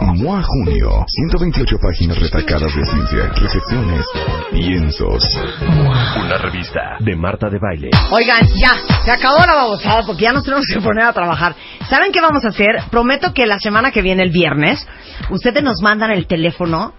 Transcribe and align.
MOA 0.00 0.42
Junio, 0.42 1.04
128 1.06 1.76
páginas 1.78 2.18
retacadas 2.18 2.74
de 2.74 2.84
ciencia, 2.84 3.28
reflexiones, 3.34 4.06
piensos. 4.52 5.22
Una 6.24 6.38
revista 6.38 6.96
de 7.00 7.16
Marta 7.16 7.48
de 7.48 7.58
Baile. 7.58 7.90
Oigan, 8.10 8.46
ya, 8.54 8.74
se 9.04 9.10
acabó 9.10 9.38
la 9.46 9.54
babosada 9.54 10.02
porque 10.06 10.22
ya 10.22 10.32
nos 10.32 10.44
tenemos 10.44 10.66
que 10.66 10.80
poner 10.80 11.04
a 11.04 11.12
trabajar. 11.12 11.54
¿Saben 11.88 12.12
qué 12.12 12.20
vamos 12.20 12.44
a 12.44 12.48
hacer? 12.48 12.82
Prometo 12.90 13.32
que 13.32 13.46
la 13.46 13.58
semana 13.58 13.90
que 13.90 14.02
viene, 14.02 14.22
el 14.22 14.30
viernes, 14.30 14.86
ustedes 15.30 15.62
nos 15.62 15.80
mandan 15.80 16.10
el 16.10 16.26
teléfono 16.26 16.92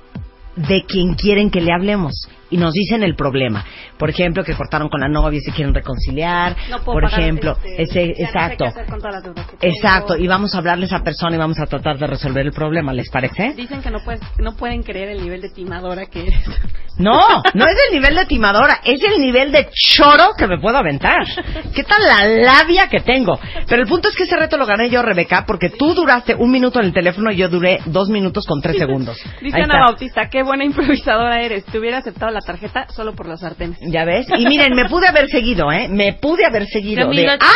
de 0.55 0.83
quien 0.88 1.13
quieren 1.13 1.52
que 1.52 1.61
le 1.61 1.71
hablemos 1.71 2.27
y 2.49 2.57
nos 2.57 2.73
dicen 2.73 3.03
el 3.03 3.15
problema. 3.15 3.65
Por 3.97 4.09
ejemplo, 4.09 4.43
que 4.43 4.53
cortaron 4.55 4.89
con 4.89 5.01
la 5.01 5.07
novia 5.09 5.38
y 5.38 5.41
se 5.41 5.51
quieren 5.51 5.73
reconciliar. 5.73 6.55
No 6.69 6.79
puedo 6.79 6.99
Por 6.99 7.05
ejemplo, 7.05 7.57
este- 7.63 7.81
ese, 7.83 8.01
ya 8.01 8.07
no 8.09 8.15
sé 8.15 8.23
exacto. 8.23 8.63
qué 8.65 8.69
hacer 8.69 8.85
con 8.85 8.99
todas 8.99 9.13
las 9.15 9.23
deudas 9.23 9.45
que 9.47 9.57
tengo. 9.57 9.73
Exacto, 9.75 10.17
y 10.17 10.27
vamos 10.27 10.53
a 10.55 10.57
hablarle 10.59 10.85
a 10.85 10.88
esa 10.88 11.03
persona 11.03 11.35
y 11.35 11.39
vamos 11.39 11.59
a 11.59 11.65
tratar 11.65 11.97
de 11.97 12.07
resolver 12.07 12.45
el 12.45 12.52
problema, 12.52 12.93
¿les 12.93 13.09
parece? 13.09 13.53
Dicen 13.55 13.81
que 13.81 13.91
no, 13.91 13.99
puedes, 14.03 14.22
no 14.39 14.55
pueden 14.55 14.83
creer 14.83 15.09
el 15.09 15.22
nivel 15.22 15.41
de 15.41 15.49
timadora 15.49 16.05
que 16.05 16.22
eres. 16.27 16.44
No, 16.99 17.13
no 17.53 17.66
es 17.66 17.75
el 17.89 17.94
nivel 17.94 18.16
de 18.16 18.25
timadora, 18.25 18.79
es 18.83 19.00
el 19.03 19.22
nivel 19.22 19.52
de 19.52 19.69
choro 19.72 20.31
que 20.35 20.47
me 20.47 20.57
puedo 20.59 20.77
aventar. 20.77 21.27
¿Qué 21.75 21.83
tal 21.83 22.02
la 22.03 22.25
labia 22.25 22.88
que 22.89 23.02
tengo? 23.02 23.39
Pero 23.67 23.83
el 23.83 23.88
punto 23.88 24.09
es 24.09 24.16
que 24.16 24.23
ese 24.23 24.35
reto 24.35 24.57
lo 24.57 24.66
gané 24.66 24.89
yo, 24.89 25.03
Rebeca, 25.03 25.44
porque 25.45 25.69
tú 25.69 25.94
duraste 25.94 26.33
un 26.33 26.50
minuto 26.50 26.79
en 26.79 26.88
el 26.88 26.94
teléfono 26.94 27.31
y 27.31 27.35
yo 27.35 27.50
duré 27.50 27.81
dos 27.85 28.09
minutos 28.09 28.47
con 28.47 28.61
tres 28.61 28.77
segundos. 28.79 29.16
Dice 29.44 29.61
Ana. 29.61 29.85
Bautista, 29.85 30.27
qué 30.31 30.41
buena 30.41 30.66
improvisadora 30.66 31.39
eres. 31.44 31.66
Te 31.66 31.77
hubiera 31.77 32.00
aceptado 32.00 32.31
la 32.38 32.45
tarjeta 32.45 32.88
solo 32.89 33.13
por 33.13 33.27
los 33.27 33.39
sartenes. 33.39 33.77
Ya 33.81 34.05
ves. 34.05 34.27
Y 34.38 34.45
miren, 34.45 34.73
me 34.75 34.88
pude 34.89 35.07
haber 35.07 35.27
seguido, 35.27 35.71
¿eh? 35.71 35.88
Me 35.88 36.13
pude 36.13 36.45
haber 36.45 36.66
seguido. 36.67 37.09
De. 37.09 37.27
¡Ah! 37.27 37.47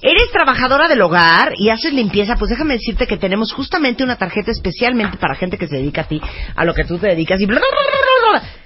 ¿Eres 0.00 0.30
trabajadora 0.32 0.86
del 0.86 1.02
hogar 1.02 1.52
y 1.56 1.70
haces 1.70 1.92
limpieza? 1.92 2.36
Pues 2.36 2.50
déjame 2.50 2.74
decirte 2.74 3.06
que 3.06 3.16
tenemos 3.16 3.52
justamente 3.52 4.04
una 4.04 4.16
tarjeta 4.16 4.52
especialmente 4.52 5.18
para 5.18 5.34
gente 5.34 5.58
que 5.58 5.66
se 5.66 5.76
dedica 5.76 6.02
a 6.02 6.08
ti, 6.08 6.20
a 6.54 6.64
lo 6.64 6.72
que 6.72 6.84
tú 6.84 6.98
te 6.98 7.08
dedicas 7.08 7.40
y 7.40 7.46
bla. 7.46 7.60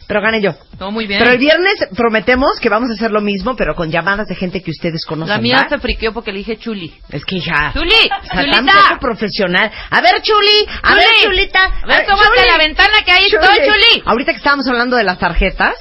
Pero 0.06 0.20
gané 0.20 0.40
yo. 0.42 0.54
No, 0.78 0.90
muy 0.90 1.06
bien. 1.06 1.20
Pero 1.20 1.32
el 1.32 1.38
viernes 1.38 1.88
prometemos 1.96 2.58
que 2.60 2.68
vamos 2.68 2.90
a 2.90 2.94
hacer 2.94 3.10
lo 3.10 3.20
mismo, 3.20 3.56
pero 3.56 3.74
con 3.74 3.90
llamadas 3.90 4.28
de 4.28 4.34
gente 4.34 4.62
que 4.62 4.70
ustedes 4.70 5.04
conocen. 5.06 5.34
La 5.34 5.40
mía 5.40 5.60
¿va? 5.62 5.68
se 5.68 5.78
friqueó 5.78 6.12
porque 6.12 6.32
le 6.32 6.38
dije 6.38 6.56
chuli. 6.56 6.92
Es 7.10 7.24
que 7.24 7.40
ya. 7.40 7.72
¡Chuli! 7.72 8.10
O 8.22 8.34
sea, 8.34 8.50
tan 8.50 8.66
poco 8.66 9.00
profesional. 9.00 9.70
A 9.90 10.00
ver, 10.00 10.20
Chuli. 10.22 10.66
A 10.82 10.94
ver, 10.94 11.04
Chuli. 11.22 11.36
Chulita. 11.36 11.64
A 11.64 11.86
ver, 11.86 12.02
asómate 12.02 12.40
a 12.40 12.46
la 12.46 12.58
ventana 12.58 13.02
que 13.04 13.12
ahí 13.12 13.24
estoy, 13.24 13.66
Chuli. 13.66 14.02
Ahorita 14.04 14.32
que 14.32 14.38
estábamos 14.38 14.66
hablando 14.68 14.96
de 14.96 15.04
las 15.04 15.18
tarjetas, 15.18 15.74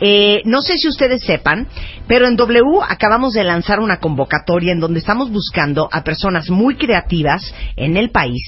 eh, 0.00 0.42
no 0.44 0.62
sé 0.62 0.78
si 0.78 0.88
ustedes 0.88 1.22
sepan, 1.24 1.68
pero 2.06 2.28
en 2.28 2.36
W 2.36 2.62
acabamos 2.88 3.32
de 3.32 3.42
lanzar 3.42 3.80
una 3.80 3.98
convocatoria 3.98 4.72
en 4.72 4.80
donde 4.80 5.00
estamos 5.00 5.30
buscando 5.30 5.88
a 5.90 6.04
personas 6.04 6.50
muy 6.50 6.76
creativas 6.76 7.52
en 7.76 7.96
el 7.96 8.10
país 8.10 8.40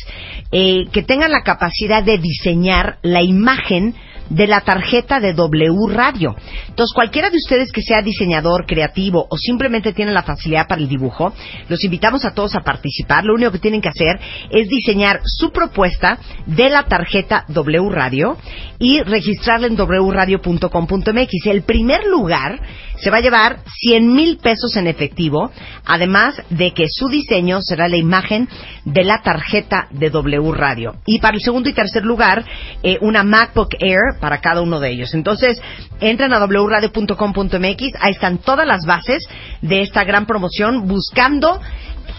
eh, 0.52 0.84
que 0.92 1.02
tengan 1.02 1.32
la 1.32 1.42
capacidad 1.42 2.04
de 2.04 2.18
diseñar 2.18 2.98
la 3.02 3.22
imagen 3.22 3.96
de 4.30 4.46
la 4.46 4.62
tarjeta 4.62 5.20
de 5.20 5.34
W 5.34 5.74
Radio. 5.88 6.34
Entonces, 6.68 6.94
cualquiera 6.94 7.28
de 7.28 7.36
ustedes 7.36 7.70
que 7.70 7.82
sea 7.82 8.00
diseñador, 8.00 8.64
creativo 8.64 9.26
o 9.28 9.36
simplemente 9.36 9.92
tiene 9.92 10.12
la 10.12 10.22
facilidad 10.22 10.66
para 10.66 10.80
el 10.80 10.88
dibujo, 10.88 11.34
los 11.68 11.84
invitamos 11.84 12.24
a 12.24 12.32
todos 12.32 12.54
a 12.54 12.60
participar. 12.60 13.24
Lo 13.24 13.34
único 13.34 13.52
que 13.52 13.58
tienen 13.58 13.82
que 13.82 13.88
hacer 13.88 14.18
es 14.50 14.68
diseñar 14.68 15.20
su 15.24 15.50
propuesta 15.50 16.18
de 16.46 16.70
la 16.70 16.84
tarjeta 16.84 17.44
W 17.48 17.90
Radio 17.90 18.38
y 18.78 19.00
registrarla 19.02 19.66
en 19.66 19.76
wradio.com.mx. 19.76 21.46
El 21.46 21.62
primer 21.62 22.06
lugar 22.06 22.60
se 23.00 23.10
va 23.10 23.18
a 23.18 23.22
llevar 23.22 23.60
100 23.66 24.12
mil 24.12 24.38
pesos 24.38 24.76
en 24.76 24.86
efectivo, 24.86 25.50
además 25.84 26.40
de 26.50 26.72
que 26.72 26.86
su 26.88 27.08
diseño 27.08 27.60
será 27.62 27.88
la 27.88 27.96
imagen 27.96 28.48
de 28.84 29.04
la 29.04 29.22
tarjeta 29.22 29.88
de 29.90 30.10
W 30.10 30.52
Radio. 30.52 30.96
Y 31.06 31.18
para 31.18 31.36
el 31.36 31.42
segundo 31.42 31.68
y 31.68 31.72
tercer 31.72 32.04
lugar, 32.04 32.44
eh, 32.82 32.98
una 33.00 33.22
MacBook 33.22 33.74
Air 33.80 34.20
para 34.20 34.40
cada 34.40 34.60
uno 34.60 34.80
de 34.80 34.90
ellos. 34.90 35.14
Entonces, 35.14 35.60
entran 36.00 36.32
a 36.32 36.44
wradio.com.mx, 36.44 37.82
ahí 38.00 38.12
están 38.12 38.38
todas 38.38 38.66
las 38.66 38.84
bases 38.86 39.26
de 39.62 39.82
esta 39.82 40.04
gran 40.04 40.26
promoción, 40.26 40.86
buscando 40.86 41.60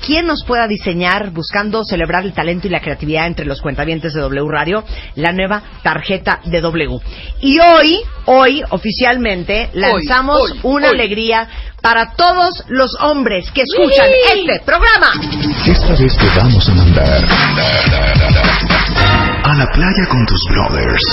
quién 0.05 0.25
nos 0.25 0.43
pueda 0.43 0.67
diseñar, 0.67 1.31
buscando 1.31 1.83
celebrar 1.83 2.25
el 2.25 2.33
talento 2.33 2.67
y 2.67 2.71
la 2.71 2.81
creatividad 2.81 3.27
entre 3.27 3.45
los 3.45 3.61
cuentavientes 3.61 4.13
de 4.13 4.21
W 4.21 4.47
Radio, 4.49 4.83
la 5.15 5.31
nueva 5.31 5.61
tarjeta 5.83 6.39
de 6.45 6.61
W. 6.61 6.99
Y 7.41 7.59
hoy, 7.59 7.99
hoy, 8.25 8.63
oficialmente, 8.69 9.69
lanzamos 9.73 10.39
hoy, 10.39 10.59
una 10.63 10.89
hoy. 10.89 10.95
alegría 10.95 11.47
para 11.81 12.13
todos 12.15 12.63
los 12.67 12.95
hombres 13.01 13.49
que 13.51 13.63
escuchan 13.63 14.07
este 14.33 14.61
programa. 14.65 15.13
Esta 15.65 15.95
vez 15.95 16.15
te 16.17 16.39
vamos 16.39 16.69
a 16.69 16.73
mandar 16.73 17.23
a 19.43 19.53
la 19.55 19.65
playa 19.71 20.05
con 20.09 20.25
tus 20.25 20.41
brothers. 20.49 21.03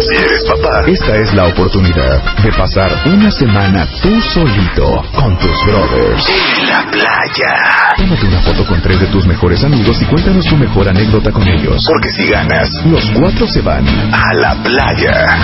Si 0.00 0.16
eres 0.16 0.44
papá, 0.44 0.84
esta 0.86 1.16
es 1.16 1.34
la 1.34 1.46
oportunidad 1.46 2.36
de 2.42 2.52
pasar 2.52 2.90
una 3.06 3.30
semana 3.30 3.86
tú 4.02 4.20
solito 4.20 5.04
con 5.14 5.38
tus 5.38 5.64
brothers. 5.66 6.26
En 6.28 6.66
la 6.66 6.90
playa. 6.90 7.79
Tómate 7.96 8.26
una 8.26 8.40
foto 8.42 8.64
con 8.66 8.80
tres 8.82 9.00
de 9.00 9.06
tus 9.08 9.26
mejores 9.26 9.62
amigos 9.64 10.00
y 10.00 10.04
cuéntanos 10.06 10.44
tu 10.46 10.56
mejor 10.56 10.88
anécdota 10.88 11.30
con 11.32 11.46
ellos. 11.46 11.84
Porque 11.86 12.10
si 12.10 12.24
ganas, 12.28 12.68
los 12.86 13.04
cuatro 13.10 13.46
se 13.46 13.60
van 13.60 13.86
a 14.12 14.34
la 14.34 14.54
playa. 14.62 15.36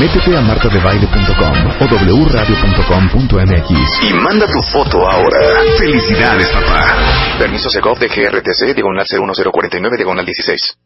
Métete 0.00 0.36
a 0.36 0.40
martadebaile.com 0.40 1.54
o 1.80 2.24
wradio.com.mx 2.24 3.70
y 4.02 4.14
manda 4.14 4.46
tu 4.46 4.62
foto 4.62 5.08
ahora. 5.08 5.38
Felicidades, 5.78 6.48
papá. 6.50 6.94
Permiso 7.38 7.68
Segov 7.70 7.98
de 7.98 8.08
GRTC, 8.08 8.74
diagonal 8.74 9.06
01049, 9.10 9.96
diagonal 9.96 10.24
16. 10.24 10.76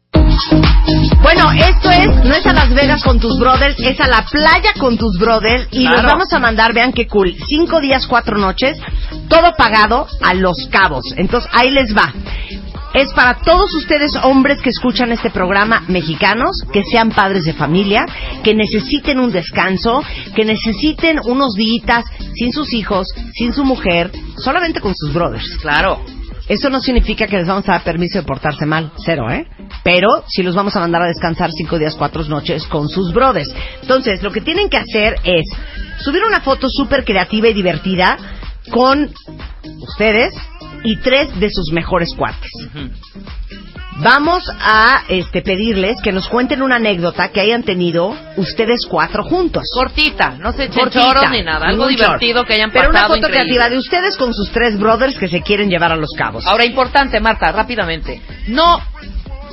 Bueno, 1.21 1.51
esto 1.51 1.91
es, 1.91 2.07
no 2.23 2.33
es 2.33 2.45
a 2.45 2.53
Las 2.53 2.73
Vegas 2.73 3.03
con 3.03 3.19
tus 3.19 3.37
brothers, 3.39 3.75
es 3.79 3.99
a 3.99 4.07
la 4.07 4.23
playa 4.25 4.73
con 4.79 4.97
tus 4.97 5.17
brothers 5.19 5.67
y 5.71 5.81
Claro. 5.81 5.97
los 6.01 6.11
vamos 6.11 6.33
a 6.33 6.39
mandar, 6.39 6.73
vean 6.73 6.93
qué 6.93 7.07
cool, 7.07 7.35
cinco 7.47 7.79
días, 7.81 8.07
cuatro 8.07 8.37
noches, 8.37 8.77
todo 9.29 9.53
pagado 9.55 10.07
a 10.21 10.33
Los 10.33 10.67
Cabos. 10.69 11.05
Entonces, 11.15 11.49
ahí 11.53 11.69
les 11.71 11.95
va. 11.95 12.13
Es 12.93 13.13
para 13.13 13.35
todos 13.35 13.71
ustedes 13.75 14.15
hombres 14.23 14.59
que 14.61 14.71
escuchan 14.71 15.11
este 15.11 15.29
programa 15.29 15.83
mexicanos, 15.87 16.63
que 16.73 16.81
sean 16.91 17.11
padres 17.11 17.45
de 17.45 17.53
familia, 17.53 18.05
que 18.43 18.55
necesiten 18.55 19.19
un 19.19 19.31
descanso, 19.31 20.01
que 20.35 20.43
necesiten 20.43 21.19
unos 21.25 21.53
días 21.53 22.03
sin 22.33 22.51
sus 22.51 22.73
hijos, 22.73 23.07
sin 23.35 23.53
su 23.53 23.63
mujer, 23.63 24.11
solamente 24.37 24.81
con 24.81 24.95
sus 24.95 25.13
brothers. 25.13 25.47
Claro. 25.61 25.99
Eso 26.47 26.71
no 26.71 26.81
significa 26.81 27.27
que 27.27 27.37
les 27.37 27.47
vamos 27.47 27.69
a 27.69 27.73
dar 27.73 27.83
permiso 27.83 28.17
de 28.17 28.25
portarse 28.25 28.65
mal, 28.65 28.91
cero, 29.05 29.29
¿eh? 29.29 29.45
Pero 29.83 30.07
sí 30.27 30.41
los 30.41 30.55
vamos 30.55 30.75
a 30.75 30.79
mandar 30.79 31.03
a 31.03 31.07
descansar 31.07 31.51
cinco 31.51 31.77
días, 31.77 31.95
cuatro 31.95 32.23
noches 32.23 32.65
con 32.65 32.89
sus 32.89 33.13
brothers. 33.13 33.53
Entonces, 33.83 34.23
lo 34.23 34.31
que 34.31 34.41
tienen 34.41 34.67
que 34.67 34.77
hacer 34.77 35.15
es 35.23 35.45
subir 35.99 36.23
una 36.23 36.41
foto 36.41 36.67
súper 36.67 37.05
creativa 37.05 37.49
y 37.49 37.53
divertida 37.53 38.17
con 38.69 39.11
ustedes 39.81 40.33
y 40.83 40.97
tres 40.97 41.37
de 41.39 41.49
sus 41.49 41.71
mejores 41.71 42.09
cuates. 42.17 42.49
Vamos 44.01 44.43
a 44.61 45.03
este, 45.09 45.41
pedirles 45.41 45.97
que 46.01 46.13
nos 46.13 46.29
cuenten 46.29 46.61
una 46.61 46.77
anécdota 46.77 47.29
que 47.29 47.41
hayan 47.41 47.63
tenido 47.63 48.15
ustedes 48.37 48.85
cuatro 48.89 49.23
juntos. 49.25 49.63
Cortita, 49.73 50.37
no 50.39 50.53
se 50.53 50.65
echen 50.65 50.83
Cortita, 50.83 51.03
choros 51.03 51.31
ni 51.31 51.43
nada. 51.43 51.67
Algo 51.67 51.83
choro. 51.83 51.95
divertido 51.97 52.45
que 52.45 52.53
hayan 52.53 52.71
Pero 52.71 52.91
pasado. 52.91 53.07
una 53.07 53.15
foto 53.15 53.27
increíble. 53.27 53.41
creativa 53.55 53.69
de 53.69 53.77
ustedes 53.77 54.15
con 54.15 54.33
sus 54.33 54.51
tres 54.51 54.79
brothers 54.79 55.17
que 55.19 55.27
se 55.27 55.41
quieren 55.41 55.69
llevar 55.69 55.91
a 55.91 55.97
los 55.97 56.11
cabos. 56.17 56.45
Ahora, 56.47 56.63
importante, 56.63 57.19
Marta, 57.19 57.51
rápidamente. 57.51 58.21
No 58.47 58.79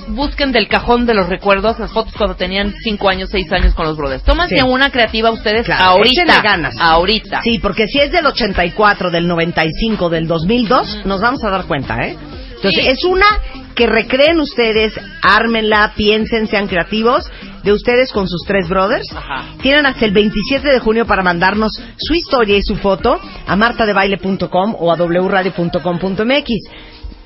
busquen 0.08 0.52
del 0.52 0.68
cajón 0.68 1.06
de 1.06 1.14
los 1.14 1.28
recuerdos 1.28 1.78
las 1.78 1.92
fotos 1.92 2.14
cuando 2.16 2.36
tenían 2.36 2.72
5 2.82 3.08
años, 3.08 3.28
6 3.30 3.50
años 3.52 3.74
con 3.74 3.86
los 3.86 3.96
brothers. 3.96 4.22
Tómense 4.24 4.56
Sí. 4.56 4.62
una 4.62 4.90
creativa 4.90 5.30
ustedes 5.30 5.66
Claro, 5.66 5.84
ahorita. 5.84 6.42
ganas. 6.42 6.76
Ahorita. 6.78 7.40
Sí, 7.42 7.58
porque 7.58 7.86
si 7.88 7.98
es 8.00 8.10
del 8.12 8.26
84, 8.26 9.10
del 9.10 9.26
95, 9.26 10.08
del 10.08 10.26
2002, 10.26 11.04
nos 11.04 11.20
vamos 11.20 11.42
a 11.44 11.50
dar 11.50 11.64
cuenta, 11.66 11.96
¿eh? 12.06 12.16
Entonces, 12.56 12.84
Sí. 12.84 12.90
es 12.90 13.04
una 13.04 13.26
que 13.74 13.86
recreen 13.86 14.40
ustedes, 14.40 14.94
ármenla, 15.22 15.92
piensen, 15.96 16.46
sean 16.48 16.66
creativos. 16.68 17.30
de 17.62 17.72
ustedes 17.72 18.12
con 18.12 18.28
sus 18.28 18.42
tres 18.46 18.68
brothers. 18.68 19.08
Ajá. 19.12 19.46
Tienen 19.60 19.86
hasta 19.86 20.04
el 20.04 20.12
27 20.12 20.68
de 20.70 20.78
junio 20.78 21.04
para 21.04 21.24
mandarnos 21.24 21.72
su 21.96 22.14
historia 22.14 22.56
y 22.56 22.62
su 22.62 22.76
foto 22.76 23.18
a 23.44 23.56
martadebaile.com 23.56 24.76
o 24.78 24.92
a 24.92 24.94
wradio.com.mx. 24.94 26.48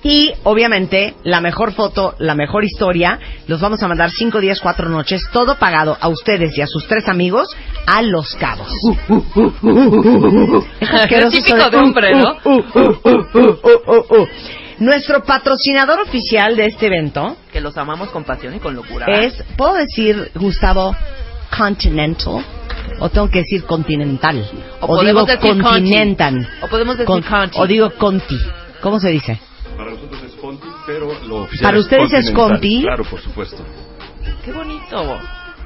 Y 0.03 0.33
obviamente 0.45 1.15
la 1.25 1.41
mejor 1.41 1.73
foto, 1.73 2.15
la 2.19 2.35
mejor 2.35 2.65
historia, 2.65 3.19
los 3.47 3.61
vamos 3.61 3.83
a 3.83 3.89
mandar 3.89 4.11
cinco 4.11 4.41
días, 4.41 4.59
cuatro 4.61 4.89
noches, 4.89 5.23
todo 5.33 5.57
pagado 5.59 5.97
a 6.01 6.09
ustedes 6.09 6.57
y 6.57 6.63
a 6.63 6.67
sus 6.67 6.87
tres 6.87 7.07
amigos 7.09 7.55
a 7.87 8.01
Los 8.03 8.35
Cabos. 8.37 8.73
Es 11.11 11.31
Típico 11.31 11.71
de 11.71 11.77
hombre, 11.77 12.15
¿no? 12.15 12.37
uh, 12.45 12.63
uh, 13.05 14.21
uh. 14.23 14.27
Nuestro 14.79 15.23
patrocinador 15.23 16.01
oficial 16.01 16.57
de 16.57 16.67
este 16.67 16.87
evento 16.87 17.37
Que 17.53 17.61
los 17.61 17.77
amamos 17.77 18.09
con 18.09 18.25
pasión 18.25 18.55
y 18.55 18.59
con 18.61 18.75
locura. 18.75 19.05
es, 19.07 19.35
¿puedo 19.57 19.75
decir, 19.75 20.31
Gustavo, 20.35 20.97
Continental? 21.57 22.43
¿O 23.01 23.11
tengo 23.11 23.29
que 23.29 23.41
decir 23.41 23.65
Continental? 23.65 24.39
O 24.81 25.03
digo 25.03 25.25
podemos 25.25 25.27
decir 25.27 25.63
Continental. 25.63 26.35
Conti. 26.35 26.65
O 26.65 26.69
podemos 26.69 26.97
decir 26.97 27.07
Con- 27.07 27.23
Conti. 27.23 27.59
O 27.61 27.67
digo 27.67 27.91
Conti. 27.99 28.39
¿Cómo 28.81 28.99
se 28.99 29.11
dice? 29.11 29.39
Para 29.81 29.93
nosotros 29.93 30.23
es 30.23 30.33
Conti, 30.41 30.67
pero 30.87 31.07
lo 31.27 31.37
oficial 31.43 31.63
Para 31.69 31.79
es 31.79 31.85
ustedes 31.85 32.13
es 32.13 32.31
Continental. 32.31 32.51
Conti. 32.51 32.83
Claro, 32.83 33.05
por 33.05 33.21
supuesto. 33.21 33.65
Qué 34.45 34.53
bonito. 34.53 35.19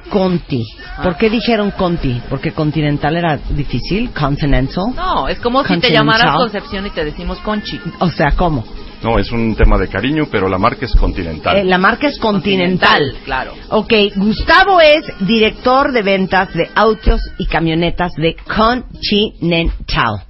Conti. 0.09 0.63
¿Por 1.03 1.17
qué 1.17 1.29
dijeron 1.29 1.71
Conti? 1.71 2.21
¿Porque 2.29 2.51
Continental 2.51 3.17
era 3.17 3.37
difícil? 3.37 4.11
¿Continental? 4.11 4.93
No, 4.95 5.27
es 5.27 5.39
como 5.39 5.61
si 5.61 5.67
te 5.67 5.73
Continental. 5.73 6.05
llamaras 6.05 6.35
Concepción 6.35 6.85
y 6.85 6.89
te 6.91 7.03
decimos 7.03 7.39
Conchi. 7.39 7.79
O 7.99 8.09
sea, 8.09 8.31
¿cómo? 8.31 8.63
No, 9.03 9.19
es 9.19 9.31
un 9.31 9.55
tema 9.55 9.77
de 9.77 9.87
cariño, 9.87 10.27
pero 10.31 10.47
la 10.47 10.57
marca 10.57 10.85
es 10.85 10.95
Continental. 10.95 11.57
Eh, 11.57 11.63
la 11.63 11.77
marca 11.77 12.07
es 12.07 12.17
Continental. 12.17 13.15
Claro. 13.25 13.53
Ok, 13.69 13.93
Gustavo 14.15 14.79
es 14.79 15.03
director 15.19 15.91
de 15.91 16.01
ventas 16.01 16.53
de 16.53 16.69
autos 16.73 17.19
y 17.37 17.45
camionetas 17.45 18.13
de 18.13 18.35
Continental. 18.35 20.24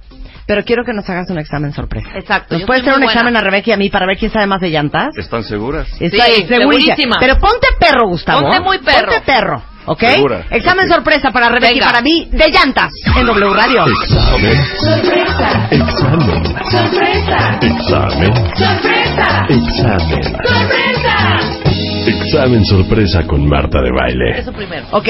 Pero 0.46 0.62
quiero 0.64 0.84
que 0.84 0.92
nos 0.92 1.08
hagas 1.10 1.28
un 1.30 1.38
examen 1.38 1.72
sorpresa. 1.72 2.08
Exacto. 2.14 2.54
¿Nos 2.54 2.60
yo 2.60 2.66
puedes 2.66 2.82
soy 2.82 2.90
hacer 2.90 3.00
un 3.00 3.04
buena. 3.06 3.12
examen 3.20 3.36
a 3.36 3.40
Rebeca 3.40 3.70
y 3.70 3.72
a 3.72 3.76
mí 3.76 3.90
para 3.90 4.06
ver 4.06 4.16
quién 4.16 4.30
sabe 4.30 4.46
más 4.46 4.60
de 4.60 4.70
llantas? 4.70 5.16
¿Están 5.18 5.42
seguras? 5.42 5.88
Está 6.00 6.24
Sí, 6.26 6.44
segurísima. 6.46 6.56
segurísima. 6.58 7.16
Pero 7.18 7.38
ponte 7.38 7.66
perro, 7.80 8.06
Gustavo. 8.08 8.42
Ponte 8.42 8.60
muy 8.60 8.78
perro. 8.78 9.08
Ponte 9.08 9.20
perro, 9.26 9.62
¿ok? 9.86 10.00
Segura. 10.04 10.44
Examen 10.50 10.86
Ok. 10.86 10.94
sorpresa 10.94 11.30
para 11.32 11.48
Rebeca 11.48 11.72
Venga. 11.72 11.84
y 11.84 11.88
para 11.88 12.00
mí 12.00 12.28
de 12.30 12.48
llantas 12.50 12.92
en 13.18 13.26
W 13.26 13.54
Radio. 13.54 13.86
Examen. 13.86 14.64
Sorpresa. 14.78 15.68
Examen. 15.72 16.44
Sorpresa. 16.70 17.58
Examen. 17.62 18.34
Sorpresa. 18.54 19.46
Examen. 19.48 20.22
Sorpresa. 20.22 21.40
Examen 22.06 22.64
sorpresa 22.64 23.26
con 23.26 23.48
Marta 23.48 23.80
de 23.82 23.90
Baile. 23.90 24.38
Eso 24.38 24.52
primero. 24.52 24.86
Ok. 24.92 25.08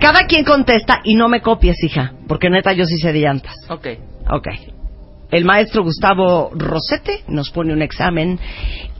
Cada 0.00 0.26
quien 0.26 0.42
contesta 0.44 1.00
y 1.04 1.14
no 1.14 1.28
me 1.28 1.40
copies, 1.42 1.76
hija, 1.84 2.12
porque 2.26 2.48
neta 2.50 2.72
yo 2.72 2.84
sí 2.86 2.96
sé 2.96 3.12
de 3.12 3.20
llantas. 3.20 3.54
Ok. 3.68 3.86
Ok. 4.30 4.48
El 5.32 5.46
maestro 5.46 5.82
Gustavo 5.82 6.50
Rosete 6.54 7.24
nos 7.28 7.50
pone 7.50 7.72
un 7.72 7.80
examen. 7.80 8.38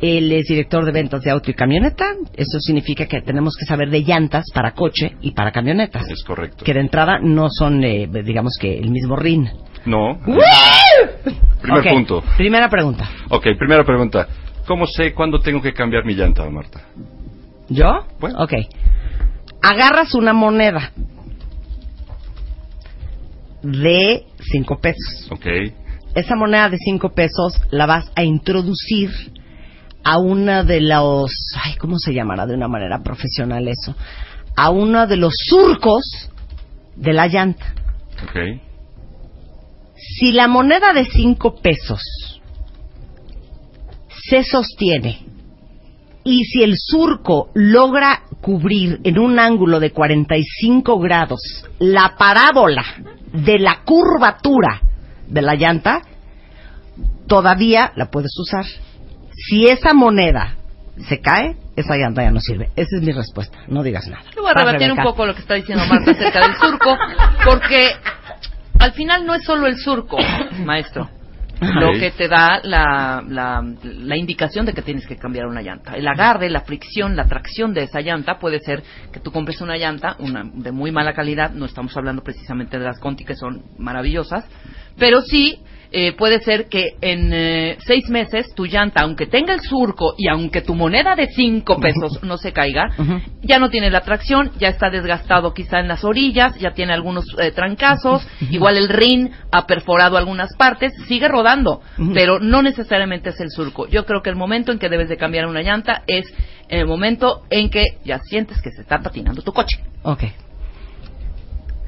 Él 0.00 0.32
es 0.32 0.46
director 0.46 0.82
de 0.86 0.90
ventas 0.90 1.22
de 1.22 1.30
auto 1.30 1.50
y 1.50 1.54
camioneta. 1.54 2.06
Eso 2.32 2.58
significa 2.58 3.04
que 3.04 3.20
tenemos 3.20 3.54
que 3.54 3.66
saber 3.66 3.90
de 3.90 4.00
llantas 4.00 4.46
para 4.54 4.72
coche 4.72 5.12
y 5.20 5.32
para 5.32 5.52
camionetas. 5.52 6.08
Es 6.08 6.24
correcto. 6.24 6.64
Que 6.64 6.72
de 6.72 6.80
entrada 6.80 7.18
no 7.20 7.50
son, 7.50 7.84
eh, 7.84 8.08
digamos 8.24 8.56
que, 8.58 8.78
el 8.78 8.90
mismo 8.90 9.14
RIN. 9.14 9.46
No. 9.84 10.18
Primer 11.60 11.84
punto. 11.84 12.24
Primera 12.38 12.70
pregunta. 12.70 13.10
Ok, 13.28 13.48
primera 13.58 13.84
pregunta. 13.84 14.26
¿Cómo 14.66 14.86
sé 14.86 15.12
cuándo 15.12 15.38
tengo 15.38 15.60
que 15.60 15.74
cambiar 15.74 16.06
mi 16.06 16.14
llanta, 16.14 16.48
Marta? 16.48 16.80
¿Yo? 17.68 18.06
Bueno. 18.18 18.38
Ok. 18.38 18.54
Agarras 19.60 20.14
una 20.14 20.32
moneda 20.32 20.92
de 23.62 24.26
cinco 24.40 24.78
pesos. 24.80 25.28
Ok. 25.30 25.46
esa 26.14 26.36
moneda 26.36 26.68
de 26.68 26.78
cinco 26.78 27.14
pesos 27.14 27.60
la 27.70 27.86
vas 27.86 28.10
a 28.14 28.22
introducir 28.22 29.10
a 30.04 30.18
una 30.18 30.64
de 30.64 30.80
los, 30.80 31.30
ay, 31.62 31.76
¿cómo 31.76 31.98
se 31.98 32.12
llamará 32.12 32.46
de 32.46 32.54
una 32.54 32.68
manera 32.68 33.02
profesional 33.02 33.68
eso? 33.68 33.94
A 34.56 34.70
uno 34.70 35.06
de 35.06 35.16
los 35.16 35.32
surcos 35.46 36.02
de 36.96 37.12
la 37.12 37.28
llanta. 37.28 37.74
Ok. 38.24 38.60
Si 39.94 40.32
la 40.32 40.48
moneda 40.48 40.92
de 40.92 41.04
cinco 41.04 41.54
pesos 41.54 42.00
se 44.28 44.44
sostiene 44.44 45.20
y 46.24 46.44
si 46.44 46.62
el 46.62 46.74
surco 46.76 47.50
logra 47.54 48.22
cubrir 48.40 49.00
en 49.04 49.18
un 49.18 49.38
ángulo 49.38 49.80
de 49.80 49.92
45 49.92 50.98
grados 50.98 51.40
la 51.78 52.14
parábola 52.18 52.84
de 53.32 53.58
la 53.58 53.80
curvatura 53.84 54.80
de 55.26 55.42
la 55.42 55.54
llanta, 55.54 56.02
todavía 57.26 57.92
la 57.96 58.06
puedes 58.06 58.32
usar. 58.38 58.64
Si 59.34 59.66
esa 59.66 59.94
moneda 59.94 60.56
se 61.08 61.20
cae, 61.20 61.56
esa 61.76 61.96
llanta 61.96 62.22
ya 62.22 62.30
no 62.30 62.40
sirve. 62.40 62.70
Esa 62.76 62.96
es 62.96 63.02
mi 63.02 63.12
respuesta. 63.12 63.58
No 63.68 63.82
digas 63.82 64.06
nada. 64.08 64.24
Voy 64.36 64.50
a 64.50 64.54
rebatir 64.54 64.92
un 64.92 65.02
poco 65.02 65.24
lo 65.24 65.34
que 65.34 65.40
está 65.40 65.54
diciendo 65.54 65.84
Marta 65.86 66.10
acerca 66.10 66.40
del 66.40 66.56
surco, 66.56 66.96
porque 67.44 67.90
al 68.78 68.92
final 68.92 69.24
no 69.24 69.34
es 69.34 69.44
solo 69.44 69.66
el 69.66 69.76
surco, 69.78 70.18
maestro, 70.64 71.08
lo 71.62 71.92
que 71.92 72.10
te 72.10 72.28
da 72.28 72.60
la, 72.62 73.22
la, 73.26 73.62
la 73.82 74.16
indicación 74.16 74.66
de 74.66 74.72
que 74.72 74.82
tienes 74.82 75.06
que 75.06 75.16
cambiar 75.16 75.46
una 75.46 75.62
llanta. 75.62 75.94
El 75.94 76.06
agarre, 76.08 76.50
la 76.50 76.62
fricción, 76.62 77.16
la 77.16 77.26
tracción 77.26 77.72
de 77.72 77.84
esa 77.84 78.00
llanta 78.00 78.38
puede 78.38 78.60
ser 78.60 78.82
que 79.12 79.20
tú 79.20 79.30
compres 79.30 79.60
una 79.60 79.76
llanta 79.76 80.16
una, 80.18 80.44
de 80.44 80.72
muy 80.72 80.90
mala 80.90 81.14
calidad, 81.14 81.50
no 81.52 81.66
estamos 81.66 81.96
hablando 81.96 82.22
precisamente 82.22 82.78
de 82.78 82.84
las 82.84 82.98
Conti 82.98 83.24
que 83.24 83.36
son 83.36 83.62
maravillosas, 83.78 84.44
pero 84.98 85.20
sí 85.20 85.60
eh, 85.92 86.12
puede 86.12 86.40
ser 86.40 86.68
que 86.68 86.96
en 87.00 87.32
eh, 87.32 87.76
seis 87.86 88.08
meses 88.08 88.46
tu 88.54 88.64
llanta, 88.66 89.02
aunque 89.02 89.26
tenga 89.26 89.52
el 89.52 89.60
surco 89.60 90.14
y 90.16 90.28
aunque 90.28 90.62
tu 90.62 90.74
moneda 90.74 91.14
de 91.14 91.28
cinco 91.28 91.78
pesos 91.78 92.22
no 92.22 92.38
se 92.38 92.52
caiga, 92.52 92.90
ya 93.42 93.58
no 93.58 93.68
tiene 93.68 93.90
la 93.90 94.00
tracción, 94.00 94.52
ya 94.58 94.68
está 94.68 94.90
desgastado 94.90 95.52
quizá 95.52 95.80
en 95.80 95.88
las 95.88 96.04
orillas, 96.04 96.58
ya 96.58 96.72
tiene 96.72 96.92
algunos 96.92 97.26
eh, 97.38 97.50
trancazos, 97.50 98.26
igual 98.50 98.76
el 98.76 98.88
rin 98.88 99.32
ha 99.50 99.66
perforado 99.66 100.16
algunas 100.16 100.54
partes, 100.56 100.92
sigue 101.06 101.28
rodando, 101.28 101.82
pero 102.14 102.38
no 102.38 102.62
necesariamente 102.62 103.30
es 103.30 103.40
el 103.40 103.50
surco. 103.50 103.86
Yo 103.88 104.06
creo 104.06 104.22
que 104.22 104.30
el 104.30 104.36
momento 104.36 104.72
en 104.72 104.78
que 104.78 104.88
debes 104.88 105.08
de 105.08 105.16
cambiar 105.16 105.46
una 105.46 105.62
llanta 105.62 106.02
es 106.06 106.24
el 106.68 106.86
momento 106.86 107.42
en 107.50 107.68
que 107.68 107.84
ya 108.04 108.18
sientes 108.20 108.62
que 108.62 108.70
se 108.70 108.80
está 108.80 109.00
patinando 109.00 109.42
tu 109.42 109.52
coche. 109.52 109.78
Ok. 110.02 110.24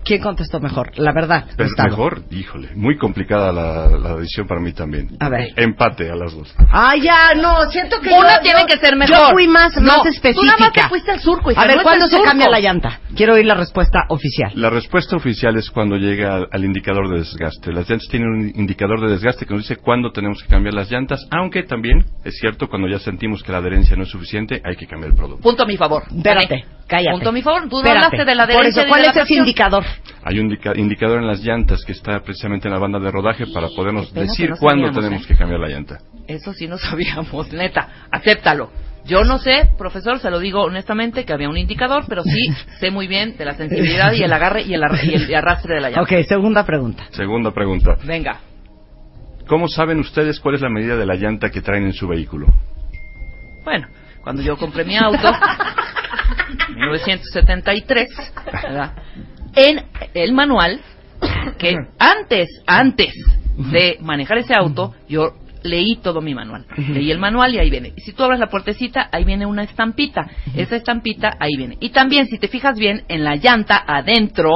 ¿Quién 0.05 0.21
contestó 0.21 0.61
mejor? 0.61 0.93
La 0.99 1.13
verdad, 1.13 1.47
Pero 1.57 1.69
Gustavo. 1.69 1.89
mejor, 1.89 2.23
híjole, 2.31 2.69
muy 2.75 2.99
complicada 2.99 3.53
la, 3.53 3.89
la 3.99 4.17
decisión 4.17 4.47
para 4.47 4.61
mí 4.61 4.73
también. 4.73 5.17
A 5.19 5.29
ver. 5.31 5.49
Empate 5.57 6.11
a 6.11 6.15
las 6.15 6.35
dos. 6.35 6.55
Ah, 6.71 6.95
ya, 7.01 7.35
no, 7.35 7.71
siento 7.71 8.01
que 8.01 8.11
Una 8.11 8.37
yo- 8.37 8.41
tiene 8.43 8.61
yo- 8.61 8.67
que 8.67 8.77
ser 8.79 8.97
mejor. 8.97 9.17
Yo 9.17 9.31
fui 9.33 9.49
más, 9.49 9.75
No, 9.77 9.87
más 9.87 10.03
tú 10.03 10.09
específica. 10.11 10.47
nada 10.47 10.59
más 10.59 10.73
te 10.73 10.83
fuiste 10.89 11.11
al 11.11 11.21
surco, 11.21 11.51
hija, 11.51 11.63
A 11.63 11.67
ver, 11.67 11.77
no 11.79 11.83
¿cuándo 11.83 12.05
se 12.07 12.13
surco. 12.17 12.25
cambia 12.27 12.49
la 12.51 12.61
llanta? 12.61 13.01
Quiero 13.17 13.35
oír 13.35 13.47
la 13.47 13.55
respuesta 13.55 14.01
oficial. 14.09 14.53
La 14.57 14.69
respuesta 14.71 15.17
oficial 15.17 15.57
es 15.57 15.71
cuando 15.71 15.97
llega 15.97 16.35
al, 16.37 16.49
al 16.53 16.65
indicador 16.65 17.09
de 17.09 17.19
desgaste. 17.21 17.73
Las 17.73 17.89
llantas 17.89 18.09
tienen 18.11 18.29
un 18.29 18.53
indicador 18.55 19.01
de 19.01 19.11
desgaste 19.11 19.47
que 19.47 19.55
nos 19.55 19.63
dice 19.63 19.77
cuándo 19.77 20.13
tenemos 20.13 20.43
que 20.43 20.49
cambiar 20.49 20.75
las 20.75 20.91
llantas, 20.91 21.27
aunque 21.31 21.63
también 21.63 22.05
es 22.25 22.35
cierto 22.39 22.69
cuando 22.69 22.89
ya 22.89 22.99
sentimos 22.99 23.43
que 23.43 23.53
la 23.53 23.59
adherencia 23.59 23.97
no 23.97 24.03
es 24.03 24.11
suficiente, 24.11 24.61
hay 24.65 24.77
que 24.77 24.87
cambiar 24.87 25.13
el 25.13 25.17
producto. 25.17 25.43
Punto 25.43 25.63
a 25.63 25.67
mi 25.67 25.77
favor. 25.77 26.03
Espérate, 26.15 26.65
cállate. 26.87 27.13
Punto 27.13 27.29
a 27.29 27.33
mi 27.33 27.43
favor. 27.43 27.69
Tú 27.69 27.83
no 27.83 27.91
hablaste 27.91 28.25
de 28.25 28.35
la 28.35 28.45
Por 28.47 28.55
adherencia 28.57 28.81
eso, 28.83 28.87
ni 28.87 28.89
¿cuál 28.91 29.01
de 29.03 29.07
la 29.07 29.13
es 29.13 29.17
ese 29.31 29.35
indicador? 29.35 29.85
Hay 30.25 30.39
un 30.39 30.47
indica- 30.47 30.73
indicador 30.77 31.19
en 31.21 31.27
las 31.27 31.41
llantas 31.43 31.85
que 31.85 31.93
está 31.93 32.21
precisamente 32.21 32.69
en 32.69 32.75
la 32.75 32.81
banda 32.81 32.99
de 32.99 33.11
rodaje 33.11 33.47
para 33.53 33.69
podernos 33.69 34.13
decir 34.15 34.51
no 34.51 34.57
cuándo 34.57 34.87
sabíamos, 34.87 35.05
tenemos 35.05 35.25
¿eh? 35.25 35.29
que 35.29 35.37
cambiar 35.37 35.61
la 35.61 35.69
llanta. 35.69 35.99
Eso 36.27 36.53
sí 36.55 36.67
no 36.67 36.79
sabíamos, 36.79 37.53
neta. 37.53 37.89
Acéptalo. 38.11 38.71
Yo 39.07 39.23
no 39.23 39.39
sé, 39.39 39.69
profesor, 39.77 40.19
se 40.19 40.31
lo 40.31 40.39
digo 40.39 40.63
honestamente, 40.63 41.27
que 41.27 41.33
había 41.35 41.51
un 41.51 41.59
indicador, 41.59 42.05
pero 42.09 42.23
sí 42.25 42.55
sé 42.81 42.91
muy 42.91 43.07
bien 43.07 43.37
de 43.37 43.45
la 43.45 43.55
sensibilidad 43.55 44.13
y 44.15 44.23
el 44.23 44.33
agarre 44.33 44.63
y 44.63 44.73
el, 44.73 44.83
arra- 44.83 45.05
y 45.05 45.15
el 45.15 45.35
arrastre 45.35 45.75
de 45.75 45.81
la 45.83 45.91
llanta. 45.91 46.03
Ok, 46.03 46.25
segunda 46.27 46.65
pregunta. 46.65 47.05
Segunda 47.11 47.51
pregunta. 47.53 47.97
Venga. 48.05 48.39
¿Cómo 49.47 49.69
saben 49.69 49.99
ustedes 50.01 50.41
cuál 50.41 50.55
es 50.55 50.63
la 50.63 50.71
medida 50.71 50.97
de 50.97 51.05
la 51.05 51.17
llanta 51.17 51.51
que 51.51 51.61
traen 51.61 51.85
en 51.85 51.93
su 51.93 52.09
vehículo? 52.09 52.47
Bueno, 53.63 53.89
cuando 54.23 54.41
yo 54.41 54.57
compré 54.57 54.85
mi 54.87 54.97
auto, 54.97 55.19
1973, 56.75 58.09
¿verdad? 58.63 58.93
En 59.57 59.83
el 60.15 60.33
manual, 60.33 60.81
que 61.59 61.75
antes, 61.99 62.49
antes 62.67 63.15
de 63.71 63.99
manejar 64.01 64.39
ese 64.39 64.55
auto, 64.55 64.95
yo 65.09 65.35
leí 65.63 65.97
todo 65.97 66.21
mi 66.21 66.35
manual. 66.35 66.67
Leí 66.77 67.11
el 67.11 67.19
manual 67.19 67.55
y 67.55 67.59
ahí 67.59 67.71
viene. 67.71 67.93
Y 67.97 68.01
si 68.03 68.13
tú 68.13 68.23
abres 68.23 68.39
la 68.39 68.49
puertecita, 68.49 69.09
ahí 69.11 69.25
viene 69.25 69.47
una 69.47 69.63
estampita. 69.63 70.29
Esa 70.55 70.77
estampita, 70.77 71.37
ahí 71.41 71.57
viene. 71.57 71.77
Y 71.81 71.91
también, 71.91 72.27
si 72.27 72.39
te 72.39 72.49
fijas 72.49 72.79
bien, 72.79 73.05
en 73.09 73.25
la 73.25 73.37
llanta 73.37 73.83
adentro, 73.87 74.53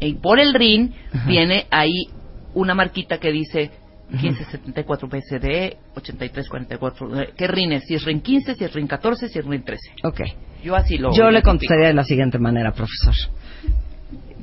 y 0.00 0.14
por 0.14 0.40
el 0.40 0.54
rin, 0.54 0.94
viene 1.26 1.66
ahí 1.70 2.08
una 2.54 2.74
marquita 2.74 3.18
que 3.18 3.30
dice 3.30 3.70
1574 4.10 5.08
BCD, 5.08 5.76
8344. 5.94 7.20
eh, 7.20 7.28
¿Qué 7.36 7.46
RIN 7.46 7.72
es? 7.72 7.84
Si 7.84 7.94
es 7.94 8.04
RIN 8.04 8.20
15, 8.20 8.54
si 8.54 8.64
es 8.64 8.72
RIN 8.72 8.86
14, 8.86 9.28
si 9.28 9.38
es 9.38 9.44
RIN 9.44 9.62
13. 9.62 9.80
Ok. 10.04 10.20
Yo 10.64 10.74
así 10.74 10.98
lo. 10.98 11.12
Yo 11.12 11.30
le 11.30 11.42
contestaría 11.42 11.88
de 11.88 11.94
la 11.94 12.04
siguiente 12.04 12.38
manera, 12.38 12.72
profesor. 12.72 13.14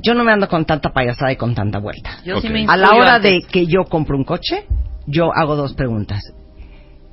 Yo 0.06 0.14
no 0.14 0.24
me 0.24 0.32
ando 0.32 0.48
con 0.48 0.66
tanta 0.66 0.90
payasada 0.94 1.32
y 1.32 1.36
con 1.36 1.56
tanta 1.56 1.80
vuelta. 1.80 2.18
Yo 2.24 2.40
sí 2.40 2.48
Ok. 2.48 2.54
me 2.54 2.66
A 2.68 2.78
la 2.78 2.94
hora 2.96 3.16
antes. 3.16 3.32
de 3.44 3.48
que 3.48 3.66
yo 3.66 3.86
compro 3.86 4.16
un 4.18 4.24
coche, 4.24 4.66
yo 5.08 5.32
hago 5.34 5.56
dos 5.56 5.74
preguntas. 5.74 6.22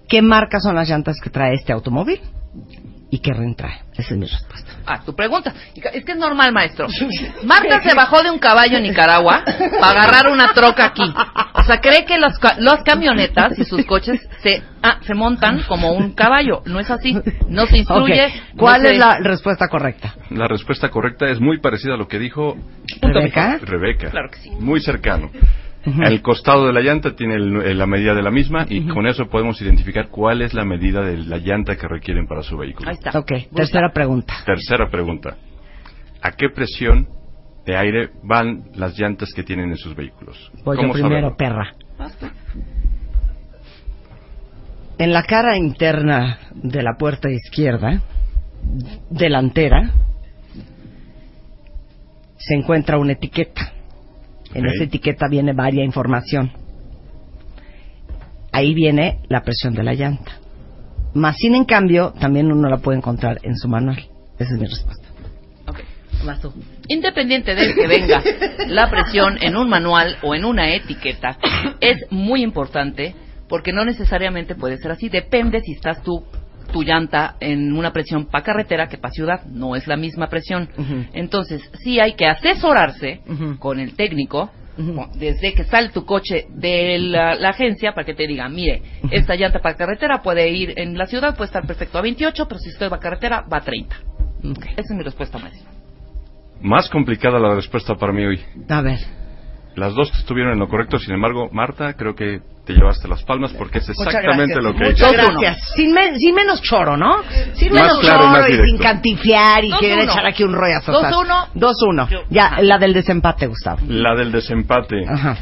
¿Qué 0.08 0.20
marcas 0.20 0.62
son 0.62 0.74
las 0.74 0.88
llantas 0.88 1.16
que 1.22 1.30
trae 1.30 1.54
este 1.54 1.72
automóvil? 1.72 2.20
¿Y 3.14 3.18
qué 3.18 3.30
RIN 3.34 3.54
trae? 3.54 3.82
Esa 3.92 4.14
es 4.14 4.18
mi 4.18 4.24
respuesta. 4.26 4.72
Ah, 4.86 5.02
tu 5.04 5.14
pregunta. 5.14 5.52
Es 5.92 6.02
que 6.02 6.12
es 6.12 6.18
normal, 6.18 6.50
maestro. 6.50 6.86
Marta 7.44 7.82
se 7.82 7.94
bajó 7.94 8.22
de 8.22 8.30
un 8.30 8.38
caballo 8.38 8.78
en 8.78 8.84
Nicaragua 8.84 9.44
para 9.78 10.00
agarrar 10.02 10.32
una 10.32 10.54
troca 10.54 10.86
aquí. 10.86 11.02
O 11.52 11.62
sea, 11.62 11.78
cree 11.82 12.06
que 12.06 12.16
los, 12.16 12.38
ca- 12.38 12.56
los 12.58 12.76
camionetas 12.84 13.58
y 13.58 13.64
sus 13.64 13.84
coches 13.84 14.18
se, 14.42 14.62
ah, 14.82 14.96
se 15.02 15.12
montan 15.14 15.62
como 15.64 15.92
un 15.92 16.14
caballo. 16.14 16.62
No 16.64 16.80
es 16.80 16.90
así. 16.90 17.14
No 17.48 17.66
se 17.66 17.76
instruye. 17.76 18.32
¿Cuál 18.56 18.82
no 18.82 18.88
se- 18.88 18.94
es 18.94 18.98
la 18.98 19.18
respuesta 19.18 19.68
correcta? 19.68 20.14
La 20.30 20.48
respuesta 20.48 20.88
correcta 20.88 21.28
es 21.28 21.38
muy 21.38 21.60
parecida 21.60 21.92
a 21.92 21.96
lo 21.98 22.08
que 22.08 22.18
dijo 22.18 22.56
¿Rebeca? 23.02 23.58
Rebeca. 23.60 24.08
Claro 24.10 24.30
que 24.30 24.38
sí. 24.38 24.50
Muy 24.58 24.80
cercano. 24.80 25.30
El 25.84 26.22
costado 26.22 26.66
de 26.66 26.72
la 26.72 26.80
llanta 26.80 27.16
tiene 27.16 27.34
el- 27.34 27.56
eh, 27.62 27.74
la 27.74 27.86
medida 27.86 28.14
de 28.14 28.22
la 28.22 28.30
misma 28.30 28.66
y 28.68 28.86
con 28.86 29.06
eso 29.06 29.26
podemos 29.26 29.60
identificar 29.60 30.08
cuál 30.08 30.42
es 30.42 30.54
la 30.54 30.64
medida 30.64 31.02
de 31.02 31.18
la 31.18 31.38
llanta 31.38 31.76
que 31.76 31.88
requieren 31.88 32.26
para 32.28 32.42
su 32.42 32.56
vehículo. 32.56 32.88
Ahí 32.88 32.94
está. 33.02 33.18
Ok, 33.18 33.32
tercera 33.54 33.90
pregunta. 33.92 34.32
Tercera 34.46 34.88
pregunta. 34.88 35.36
¿A 36.22 36.30
qué 36.32 36.48
presión 36.50 37.08
de 37.66 37.76
aire 37.76 38.10
van 38.22 38.64
las 38.74 38.96
llantas 38.98 39.32
que 39.34 39.42
tienen 39.42 39.70
en 39.70 39.76
sus 39.76 39.96
vehículos? 39.96 40.52
Voy 40.64 40.76
yo 40.76 40.82
¿Cómo 40.82 40.92
primero, 40.92 41.30
saberlo? 41.30 41.36
perra. 41.36 41.74
En 44.98 45.12
la 45.12 45.24
cara 45.24 45.56
interna 45.56 46.38
de 46.54 46.82
la 46.82 46.94
puerta 46.96 47.28
izquierda, 47.28 48.00
delantera, 49.10 49.90
se 52.36 52.54
encuentra 52.54 52.98
una 52.98 53.12
etiqueta. 53.12 53.71
En 54.54 54.66
esa 54.66 54.84
etiqueta 54.84 55.26
viene 55.28 55.52
varia 55.52 55.84
información. 55.84 56.52
Ahí 58.52 58.74
viene 58.74 59.20
la 59.28 59.42
presión 59.42 59.74
de 59.74 59.82
la 59.82 59.94
llanta. 59.94 60.32
Más 61.14 61.36
sin 61.36 61.54
en 61.54 61.64
cambio, 61.64 62.12
también 62.18 62.52
uno 62.52 62.68
la 62.68 62.78
puede 62.78 62.98
encontrar 62.98 63.38
en 63.42 63.56
su 63.56 63.68
manual. 63.68 63.98
Esa 64.38 64.54
es 64.54 64.60
mi 64.60 64.66
respuesta. 64.66 65.08
Ok. 65.68 65.80
Vas 66.24 66.40
tú. 66.40 66.52
Independiente 66.88 67.54
de 67.54 67.74
que 67.74 67.86
venga 67.86 68.22
la 68.68 68.90
presión 68.90 69.38
en 69.40 69.56
un 69.56 69.68
manual 69.68 70.16
o 70.22 70.34
en 70.34 70.44
una 70.44 70.74
etiqueta, 70.74 71.38
es 71.80 72.06
muy 72.10 72.42
importante 72.42 73.14
porque 73.48 73.72
no 73.72 73.84
necesariamente 73.84 74.54
puede 74.54 74.78
ser 74.78 74.92
así. 74.92 75.08
Depende 75.08 75.60
si 75.60 75.72
estás 75.72 76.02
tú 76.02 76.24
tu 76.72 76.82
llanta 76.82 77.36
en 77.38 77.72
una 77.72 77.92
presión 77.92 78.26
para 78.26 78.44
carretera 78.44 78.88
que 78.88 78.98
para 78.98 79.12
ciudad. 79.12 79.44
No 79.46 79.76
es 79.76 79.86
la 79.86 79.96
misma 79.96 80.28
presión. 80.28 80.68
Entonces, 81.12 81.62
sí 81.82 82.00
hay 82.00 82.14
que 82.14 82.26
asesorarse 82.26 83.20
con 83.58 83.78
el 83.78 83.94
técnico 83.94 84.50
desde 85.14 85.52
que 85.54 85.64
sale 85.64 85.90
tu 85.90 86.04
coche 86.04 86.46
de 86.50 86.98
la, 86.98 87.34
la 87.34 87.50
agencia 87.50 87.92
para 87.92 88.04
que 88.04 88.14
te 88.14 88.26
diga, 88.26 88.48
mire, 88.48 88.82
esta 89.10 89.34
llanta 89.36 89.60
para 89.60 89.76
carretera 89.76 90.22
puede 90.22 90.48
ir 90.48 90.74
en 90.76 90.96
la 90.96 91.06
ciudad, 91.06 91.36
puede 91.36 91.46
estar 91.46 91.66
perfecto 91.66 91.98
a 91.98 92.02
28, 92.02 92.46
pero 92.48 92.58
si 92.58 92.70
estoy 92.70 92.88
para 92.88 93.00
carretera 93.00 93.44
va 93.52 93.58
a 93.58 93.60
30. 93.60 93.96
Ok. 94.50 94.64
Esa 94.72 94.80
es 94.80 94.90
mi 94.90 95.02
respuesta, 95.02 95.38
maestro. 95.38 95.70
Más 96.62 96.88
complicada 96.88 97.38
la 97.38 97.54
respuesta 97.54 97.94
para 97.96 98.12
mí 98.12 98.24
hoy. 98.24 98.40
A 98.68 98.80
ver. 98.80 98.98
Las 99.74 99.94
dos 99.94 100.10
estuvieron 100.18 100.52
en 100.52 100.58
lo 100.58 100.68
correcto, 100.68 100.98
sin 100.98 101.14
embargo, 101.14 101.48
Marta, 101.50 101.94
creo 101.94 102.14
que 102.14 102.40
te 102.72 102.78
llevaste 102.80 103.08
las 103.08 103.22
palmas 103.24 103.52
porque 103.52 103.78
es 103.78 103.88
Muchas 103.88 104.06
exactamente 104.06 104.60
lo 104.60 104.72
que 104.74 104.84
Muchas 104.84 105.12
hice. 105.12 105.16
gracias. 105.22 105.72
Sin, 105.76 105.92
men- 105.92 106.18
sin 106.18 106.34
menos 106.34 106.60
choro, 106.62 106.96
¿no? 106.96 107.22
Sin 107.54 107.72
Más 107.72 107.82
menos 107.82 107.98
claro, 108.00 108.18
choro 108.20 108.30
más 108.30 108.48
y 108.50 108.54
sin 108.54 108.78
cantiflear 108.78 109.64
y 109.64 109.70
Dos, 109.70 109.80
querer 109.80 109.98
uno. 110.04 110.12
echar 110.12 110.26
aquí 110.26 110.42
un 110.42 110.52
rollazo. 110.54 110.92
Dos, 110.92 111.04
uno. 111.16 111.46
2-1. 111.54 112.08
Yo- 112.08 112.22
Ya, 112.30 112.46
Ajá. 112.46 112.62
la 112.62 112.78
del 112.78 112.92
desempate, 112.92 113.46
Gustavo. 113.46 113.80
La 113.88 114.14
del 114.14 114.32
desempate. 114.32 115.04
Ajá. 115.08 115.36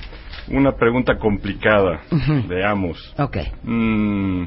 Una 0.49 0.72
pregunta 0.72 1.16
complicada. 1.16 2.00
Ujú. 2.10 2.49
Veamos. 2.49 3.14
Ok. 3.18 3.37
Mm, 3.62 4.44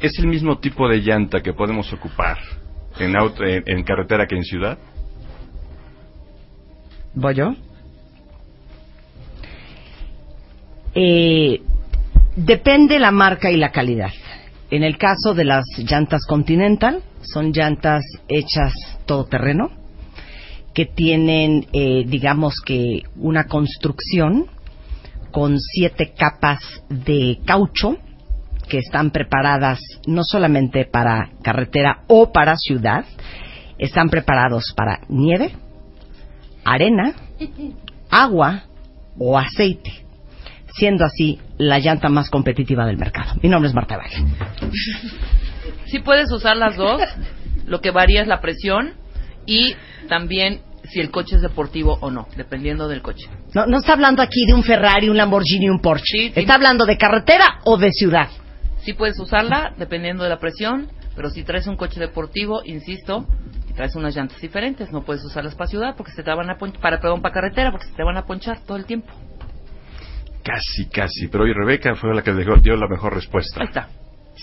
¿Es 0.00 0.18
el 0.18 0.26
mismo 0.28 0.58
tipo 0.58 0.88
de 0.88 0.98
llanta 1.00 1.42
que 1.42 1.52
podemos 1.52 1.92
ocupar 1.92 2.38
en, 2.98 3.16
auto, 3.16 3.44
en, 3.44 3.62
en 3.66 3.82
carretera 3.84 4.26
que 4.26 4.36
en 4.36 4.44
ciudad? 4.44 4.78
¿Voy 7.14 7.34
yo? 7.34 7.54
Eh, 10.94 11.62
depende 12.36 12.98
la 12.98 13.10
marca 13.10 13.50
y 13.50 13.56
la 13.56 13.70
calidad. 13.70 14.10
En 14.70 14.82
el 14.84 14.98
caso 14.98 15.34
de 15.34 15.44
las 15.44 15.64
llantas 15.78 16.26
Continental, 16.26 17.02
son 17.22 17.52
llantas 17.52 18.02
hechas 18.28 18.72
todoterreno, 19.06 19.70
que 20.74 20.86
tienen, 20.86 21.66
eh, 21.72 22.04
digamos 22.06 22.60
que, 22.64 23.02
una 23.16 23.44
construcción 23.44 24.46
con 25.30 25.58
siete 25.60 26.12
capas 26.16 26.60
de 26.88 27.38
caucho 27.44 27.98
que 28.68 28.78
están 28.78 29.10
preparadas 29.10 29.80
no 30.06 30.22
solamente 30.22 30.84
para 30.84 31.30
carretera 31.42 32.04
o 32.06 32.32
para 32.32 32.56
ciudad, 32.56 33.04
están 33.78 34.08
preparados 34.08 34.72
para 34.76 35.00
nieve, 35.08 35.52
arena, 36.64 37.14
agua 38.10 38.64
o 39.18 39.36
aceite, 39.36 40.04
siendo 40.74 41.04
así 41.04 41.38
la 41.58 41.78
llanta 41.78 42.08
más 42.08 42.30
competitiva 42.30 42.86
del 42.86 42.96
mercado. 42.96 43.34
Mi 43.42 43.48
nombre 43.48 43.68
es 43.68 43.74
Marta 43.74 43.96
Valle. 43.96 44.24
Sí 45.86 45.98
puedes 46.00 46.30
usar 46.30 46.56
las 46.56 46.76
dos, 46.76 47.02
lo 47.66 47.80
que 47.80 47.90
varía 47.90 48.22
es 48.22 48.28
la 48.28 48.40
presión 48.40 48.94
y 49.46 49.74
también 50.08 50.60
si 50.84 51.00
el 51.00 51.10
coche 51.10 51.36
es 51.36 51.42
deportivo 51.42 51.98
o 52.00 52.10
no, 52.10 52.26
dependiendo 52.36 52.88
del 52.88 53.02
coche. 53.02 53.28
No, 53.54 53.66
no 53.66 53.78
está 53.78 53.92
hablando 53.92 54.22
aquí 54.22 54.44
de 54.46 54.54
un 54.54 54.62
Ferrari, 54.62 55.08
un 55.08 55.16
Lamborghini, 55.16 55.68
un 55.68 55.80
Porsche. 55.80 56.18
Sí, 56.18 56.32
sí. 56.34 56.40
Está 56.40 56.54
hablando 56.54 56.84
de 56.84 56.96
carretera 56.96 57.60
o 57.64 57.76
de 57.76 57.90
ciudad. 57.92 58.28
Sí 58.82 58.94
puedes 58.94 59.18
usarla 59.18 59.74
dependiendo 59.76 60.24
de 60.24 60.30
la 60.30 60.38
presión, 60.38 60.88
pero 61.14 61.30
si 61.30 61.44
traes 61.44 61.66
un 61.66 61.76
coche 61.76 62.00
deportivo, 62.00 62.62
insisto, 62.64 63.26
traes 63.80 63.94
unas 63.96 64.14
llantas 64.14 64.40
diferentes, 64.40 64.92
no 64.92 65.04
puedes 65.04 65.24
usarlas 65.24 65.54
para 65.54 65.70
ciudad 65.70 65.94
porque 65.96 66.12
se 66.12 66.22
te 66.22 66.30
van 66.34 66.50
a 66.50 66.58
ponchar, 66.58 66.80
para 66.80 67.00
perdón, 67.00 67.22
para 67.22 67.32
carretera 67.32 67.70
porque 67.70 67.86
se 67.86 67.94
te 67.94 68.02
van 68.02 68.16
a 68.16 68.26
ponchar 68.26 68.60
todo 68.66 68.76
el 68.76 68.84
tiempo. 68.84 69.12
Casi, 70.42 70.88
casi. 70.88 71.28
Pero 71.28 71.44
hoy 71.44 71.52
Rebeca 71.52 71.94
fue 71.94 72.14
la 72.14 72.22
que 72.22 72.32
dio 72.32 72.76
la 72.76 72.88
mejor 72.88 73.14
respuesta. 73.14 73.60
Ahí 73.60 73.66
está. 73.66 73.88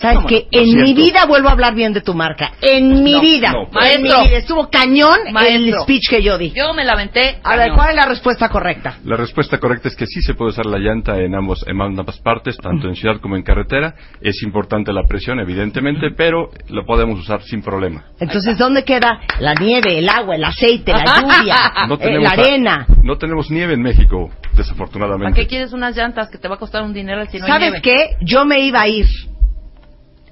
¿Sabes 0.00 0.16
¿Cómo 0.18 0.28
que 0.28 0.46
En 0.52 0.80
mi 0.82 0.94
vida 0.94 1.24
vuelvo 1.26 1.48
a 1.48 1.52
hablar 1.52 1.74
bien 1.74 1.92
de 1.92 2.00
tu 2.00 2.14
marca. 2.14 2.52
En 2.60 3.02
mi 3.02 3.12
No, 3.12 3.20
vida. 3.20 3.52
no, 3.52 3.68
en 3.82 4.02
mi 4.02 4.08
vida. 4.08 4.38
Estuvo 4.38 4.68
cañón 4.70 5.16
el 5.26 5.32
Maestro. 5.32 5.82
speech 5.82 6.08
que 6.08 6.22
yo 6.22 6.38
di. 6.38 6.52
Yo 6.54 6.72
me 6.72 6.84
la 6.84 6.92
aventé. 6.92 7.38
A 7.42 7.56
ver. 7.56 7.72
¿cuál 7.74 7.90
es 7.90 7.96
la 7.96 8.06
respuesta 8.06 8.48
correcta? 8.48 8.98
La 9.04 9.16
respuesta 9.16 9.58
correcta 9.58 9.88
es 9.88 9.96
que 9.96 10.06
sí 10.06 10.20
se 10.22 10.34
puede 10.34 10.50
usar 10.50 10.66
la 10.66 10.78
llanta 10.78 11.18
en 11.20 11.34
ambos 11.34 11.64
en 11.66 11.80
ambas 11.80 12.18
partes, 12.18 12.56
tanto 12.58 12.86
en 12.88 12.94
ciudad 12.94 13.20
como 13.20 13.36
en 13.36 13.42
carretera. 13.42 13.94
Es 14.20 14.42
importante 14.42 14.92
la 14.92 15.02
presión, 15.04 15.40
evidentemente, 15.40 16.08
pero 16.16 16.50
lo 16.68 16.84
podemos 16.86 17.18
usar 17.20 17.42
sin 17.42 17.62
problema. 17.62 18.04
Entonces, 18.20 18.56
¿dónde 18.58 18.84
queda 18.84 19.20
la 19.40 19.54
nieve, 19.54 19.98
el 19.98 20.08
agua, 20.08 20.36
el 20.36 20.44
aceite, 20.44 20.92
la 20.92 21.04
lluvia, 21.20 21.56
No 21.88 21.94
eh, 22.00 22.20
la 22.20 22.28
a- 22.30 22.32
arena? 22.32 22.86
no 23.02 23.16
tenemos 23.18 23.50
nieve 23.50 23.74
en 23.74 23.82
México, 23.82 24.28
¿Para 24.30 24.52
desafortunadamente. 24.56 25.40
qué 25.40 25.46
quieres 25.46 25.72
unas 25.72 25.96
llantas 25.96 26.30
que 26.30 26.38
te 26.38 26.46
va 26.48 26.54
a 26.56 26.58
costar 26.58 26.82
un 26.82 26.92
dinero 26.92 27.24
si 27.26 27.38
no 27.38 27.46
hay 27.46 27.50
¿Sabes 27.52 27.70
nieve? 27.70 27.80
qué? 27.82 28.16
Yo 28.24 28.44
me 28.44 28.60
iba 28.60 28.80
a 28.82 28.88
ir 28.88 29.06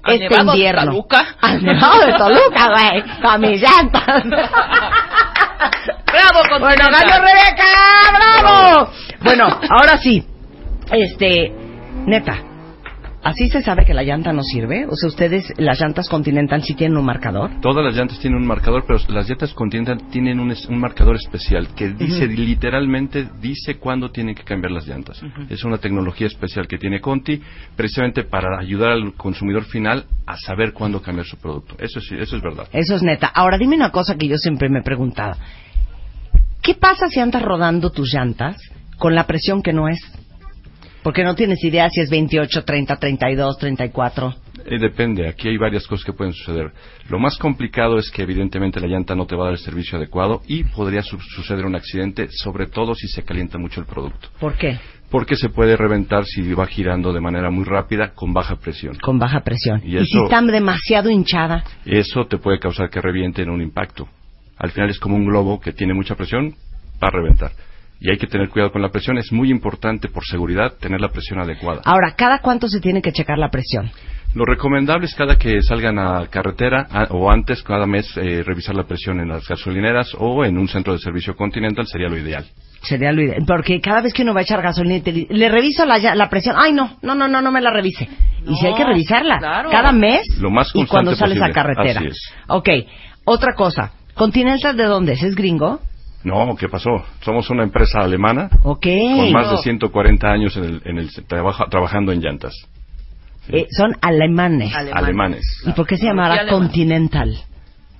¿Al 0.07 0.13
este 0.13 0.29
Nevado 0.29 0.51
de 0.51 0.57
invierno. 0.57 0.85
Toluca? 0.91 1.25
Al 1.41 1.63
Nevado 1.63 2.05
de 2.05 2.13
Toluca, 2.13 2.69
güey. 2.73 3.03
Con 3.21 3.41
mis 3.41 3.61
llantas. 3.61 4.23
¡Bravo, 6.05 6.39
Bueno, 6.59 6.85
Continental! 6.85 7.07
ganó 7.07 7.25
Rebeca, 7.25 8.41
bravo. 8.41 8.91
Bueno, 9.21 9.47
ahora 9.69 9.97
sí. 9.97 10.25
Este, 10.91 11.51
neta, 12.05 12.37
¿así 13.23 13.49
se 13.49 13.61
sabe 13.61 13.85
que 13.85 13.93
la 13.93 14.03
llanta 14.03 14.31
no 14.33 14.41
sirve? 14.43 14.85
O 14.85 14.95
sea, 14.95 15.09
ustedes, 15.09 15.45
las 15.57 15.79
llantas 15.79 16.07
Continental 16.09 16.63
sí 16.63 16.73
tienen 16.75 16.97
un 16.97 17.05
marcador. 17.05 17.51
Todas 17.61 17.83
las 17.83 17.95
llantas 17.95 18.19
tienen 18.19 18.39
un 18.41 18.47
marcador, 18.47 18.83
pero 18.87 18.99
las 19.09 19.27
llantas 19.29 19.53
Continental 19.53 19.97
tienen 20.09 20.39
un, 20.39 20.51
es- 20.51 20.65
un 20.67 20.79
marcador 20.79 21.15
especial 21.15 21.67
que 21.75 21.89
dice 21.89 22.27
literalmente 22.27 23.27
dice 23.41 23.77
cuándo 23.77 24.11
tienen 24.11 24.35
que 24.35 24.43
cambiar 24.43 24.71
las 24.71 24.87
llantas. 24.87 25.21
Es 25.49 25.63
una 25.63 25.77
tecnología 25.77 26.27
especial 26.27 26.67
que 26.67 26.77
tiene 26.77 27.01
Conti 27.01 27.41
precisamente 27.75 28.23
para 28.23 28.59
ayudar 28.59 28.91
al 28.91 29.13
consumidor 29.13 29.63
final 29.65 30.05
a 30.25 30.35
saber 30.37 30.73
cuándo 30.73 31.01
cambiar 31.01 31.25
su 31.25 31.37
producto. 31.37 31.75
Eso 31.79 31.99
sí, 31.99 32.15
eso 32.19 32.35
es 32.37 32.41
verdad. 32.41 32.67
Eso 32.71 32.95
es 32.95 33.03
neta. 33.03 33.27
Ahora 33.27 33.57
dime 33.57 33.75
una 33.75 33.91
cosa 33.91 34.15
que 34.15 34.27
yo 34.27 34.37
siempre 34.37 34.69
me 34.69 34.79
he 34.79 34.83
preguntado. 34.83 35.35
¿Qué 36.61 36.73
pasa 36.75 37.07
si 37.07 37.19
andas 37.19 37.41
rodando 37.41 37.91
tus 37.91 38.13
llantas 38.13 38.57
con 38.97 39.15
la 39.15 39.25
presión 39.25 39.61
que 39.61 39.73
no 39.73 39.87
es? 39.87 39.99
Porque 41.07 41.23
no 41.23 41.35
tienes 41.35 41.63
idea 41.63 41.89
si 41.89 42.01
es 42.01 42.09
28, 42.09 42.65
30, 42.65 42.97
32, 42.97 43.57
34. 43.57 44.35
Eh, 44.65 44.77
depende, 44.77 45.25
aquí 45.29 45.47
hay 45.47 45.55
varias 45.55 45.87
cosas 45.87 46.05
que 46.05 46.11
pueden 46.11 46.33
suceder. 46.33 46.73
Lo 47.07 47.17
más 47.17 47.37
complicado 47.37 47.97
es 47.97 48.11
que 48.11 48.23
evidentemente 48.23 48.81
la 48.81 48.87
llanta 48.87 49.15
no 49.15 49.25
te 49.25 49.33
va 49.33 49.43
a 49.43 49.45
dar 49.45 49.53
el 49.53 49.59
servicio 49.59 49.97
adecuado 49.97 50.41
y 50.49 50.65
podría 50.65 51.01
su- 51.03 51.17
suceder 51.17 51.65
un 51.65 51.75
accidente, 51.77 52.27
sobre 52.29 52.67
todo 52.67 52.93
si 52.93 53.07
se 53.07 53.23
calienta 53.23 53.57
mucho 53.57 53.79
el 53.79 53.85
producto. 53.87 54.27
¿Por 54.37 54.55
qué? 54.57 54.77
porque 55.09 55.37
se 55.37 55.47
puede 55.47 55.77
reventar 55.77 56.25
si 56.25 56.53
va 56.53 56.67
girando 56.67 57.13
de 57.13 57.21
manera 57.21 57.49
muy 57.49 57.63
rápida 57.63 58.11
con 58.13 58.33
baja 58.33 58.57
presión. 58.57 58.97
Con 58.99 59.17
baja 59.17 59.39
presión. 59.39 59.81
Y 59.85 59.95
Y, 59.99 60.05
si 60.05 60.17
está 60.21 60.41
demasiado 60.41 61.09
hinchada. 61.09 61.63
Eso 61.85 62.25
te 62.27 62.37
puede 62.37 62.59
causar 62.59 62.89
que 62.89 62.99
reviente 62.99 63.41
en 63.43 63.49
un 63.49 63.61
impacto. 63.61 64.09
Al 64.57 64.71
final 64.71 64.89
es 64.89 64.99
como 64.99 65.15
un 65.15 65.25
globo 65.25 65.61
que 65.61 65.71
tiene 65.71 65.93
mucha 65.93 66.15
presión, 66.15 66.53
va 67.01 67.07
a 67.07 67.11
reventar. 67.11 67.51
Y 67.99 68.11
hay 68.11 68.17
que 68.17 68.27
tener 68.27 68.49
cuidado 68.49 68.71
con 68.71 68.81
la 68.81 68.89
presión. 68.89 69.17
Es 69.17 69.31
muy 69.31 69.49
importante, 69.49 70.07
por 70.09 70.23
seguridad, 70.25 70.73
tener 70.79 71.01
la 71.01 71.09
presión 71.09 71.39
adecuada. 71.39 71.81
Ahora, 71.85 72.13
¿cada 72.15 72.39
cuánto 72.39 72.67
se 72.67 72.79
tiene 72.79 73.01
que 73.01 73.11
checar 73.11 73.37
la 73.39 73.49
presión? 73.49 73.89
Lo 74.35 74.45
recomendable 74.45 75.05
es 75.07 75.15
cada 75.15 75.37
que 75.37 75.61
salgan 75.63 75.97
a 75.97 76.27
carretera 76.27 76.85
a- 76.91 77.05
o 77.11 77.31
antes, 77.31 77.63
cada 77.63 77.87
mes, 77.87 78.05
eh, 78.17 78.43
revisar 78.45 78.75
la 78.75 78.83
presión 78.83 79.19
en 79.19 79.29
las 79.29 79.47
gasolineras 79.47 80.11
o 80.19 80.45
en 80.45 80.57
un 80.57 80.67
centro 80.67 80.93
de 80.93 80.99
servicio 80.99 81.35
Continental 81.35 81.87
sería 81.87 82.07
lo 82.09 82.17
ideal. 82.17 82.45
Sería 82.83 83.11
lo 83.11 83.23
ideal. 83.23 83.43
Porque 83.47 83.81
cada 83.81 84.01
vez 84.01 84.13
que 84.13 84.21
uno 84.21 84.33
va 84.35 84.41
a 84.41 84.43
echar 84.43 84.61
gasolina 84.61 84.97
y 84.97 85.01
te 85.01 85.11
le 85.29 85.49
reviso 85.49 85.85
la, 85.85 85.97
ya- 85.97 86.13
la 86.13 86.29
presión. 86.29 86.55
Ay, 86.57 86.73
no, 86.73 86.97
no, 87.01 87.15
no, 87.15 87.27
no, 87.27 87.41
no 87.41 87.51
me 87.51 87.61
la 87.61 87.71
revise. 87.71 88.07
y 88.45 88.55
si 88.55 88.67
hay 88.67 88.75
que 88.75 88.83
revisarla. 88.85 89.39
claro. 89.39 89.69
Cada 89.71 89.91
mes 89.91 90.21
Lo 90.39 90.51
más 90.51 90.69
y 90.75 90.85
cuando 90.85 91.11
constante 91.11 91.35
sales 91.35 91.37
a 91.37 91.39
posible. 91.47 91.53
carretera. 91.53 91.99
Así 92.01 92.09
es. 92.09 92.33
Ok. 92.47 92.69
Otra 93.25 93.55
cosa. 93.55 93.91
¿Continental 94.13 94.77
de 94.77 94.83
dónde 94.85 95.13
es? 95.13 95.23
¿Es 95.23 95.35
gringo? 95.35 95.79
No, 96.27 96.55
¿qué 96.57 96.67
pasó? 96.67 96.89
Somos 97.21 97.49
una 97.49 97.63
empresa 97.63 97.99
alemana 98.01 98.49
Ok. 98.63 98.85
con 99.15 99.31
más 99.31 99.47
de 99.49 99.55
No. 99.55 99.61
140 99.61 100.27
años 100.29 100.57
en 100.57 100.63
el, 100.65 100.81
en 100.83 100.97
el 100.97 101.09
trabaja- 101.25 101.67
trabajando 101.69 102.11
en 102.11 102.19
llantas. 102.21 102.53
Eh, 103.47 103.65
son 103.71 103.95
alemanes. 104.01 104.73
Alemanes. 104.75 105.63
¿Y 105.65 105.71
por 105.71 105.87
qué 105.87 105.95
se 105.95 106.01
¿Por 106.05 106.15
qué 106.15 106.21
llamará? 106.21 106.47
Continental? 106.49 107.37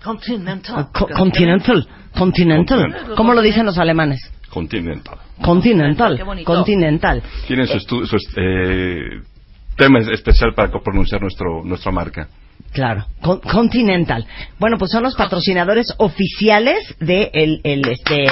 Continental. 0.03 0.87
Co- 0.91 1.07
continental. 1.07 1.87
Continental. 2.17 3.13
¿Cómo 3.15 3.33
lo 3.33 3.41
dicen 3.41 3.65
los 3.65 3.77
alemanes? 3.77 4.19
Continental. 4.49 5.17
Continental. 5.41 6.19
Continental. 6.45 7.23
Tienen 7.47 7.67
su, 7.67 7.77
estu- 7.77 8.05
su 8.05 8.15
est- 8.17 8.33
eh, 8.37 9.21
tema 9.77 9.99
especial 9.99 10.53
para 10.53 10.69
pronunciar 10.83 11.21
nuestro, 11.21 11.63
nuestra 11.63 11.91
marca. 11.91 12.27
Claro, 12.73 13.05
Con- 13.21 13.39
Continental. 13.39 14.25
Bueno, 14.59 14.77
pues 14.77 14.91
son 14.91 15.03
los 15.03 15.15
patrocinadores 15.15 15.87
oficiales 15.97 16.95
de 16.99 17.31
el, 17.33 17.61
el 17.63 17.87
este 17.87 18.25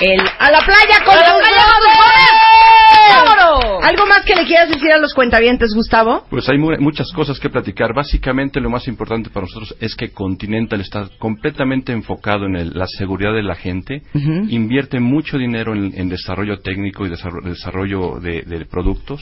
el 0.00 0.20
a 0.38 0.50
la 0.50 0.60
playa 0.64 1.04
con 1.04 1.14
¡A 1.14 1.20
la 1.20 1.26
tus 1.26 1.42
playa 1.42 1.64
con 1.66 1.80
tus 1.82 1.92
brothers! 1.98 3.26
¡Vámonos! 3.26 3.84
¿Algo 3.84 4.06
más 4.06 4.24
que 4.24 4.34
le 4.34 4.44
quieras 4.44 4.68
decir 4.70 4.90
a 4.92 4.98
los 4.98 5.14
cuentavientes, 5.14 5.72
Gustavo? 5.74 6.24
Pues 6.30 6.48
hay 6.48 6.58
mu- 6.58 6.76
muchas 6.80 7.12
cosas 7.12 7.38
que 7.38 7.48
platicar. 7.50 7.94
Básicamente 7.94 8.60
lo 8.60 8.70
más 8.70 8.88
importante 8.88 9.30
para 9.30 9.46
nosotros 9.46 9.74
es 9.80 9.94
que 9.94 10.10
Continental 10.12 10.80
está 10.80 11.08
completamente 11.18 11.92
enfocado 11.92 12.46
en 12.46 12.56
el- 12.56 12.70
la 12.74 12.86
seguridad 12.86 13.32
de 13.34 13.42
la 13.42 13.54
gente, 13.54 14.02
invierte 14.14 14.98
mucho 15.00 15.38
dinero 15.38 15.74
en, 15.74 15.92
en 15.96 16.08
desarrollo 16.08 16.58
técnico 16.60 17.06
y 17.06 17.10
desarro- 17.10 17.42
desarrollo 17.44 18.18
de, 18.20 18.42
de 18.42 18.66
productos. 18.66 19.20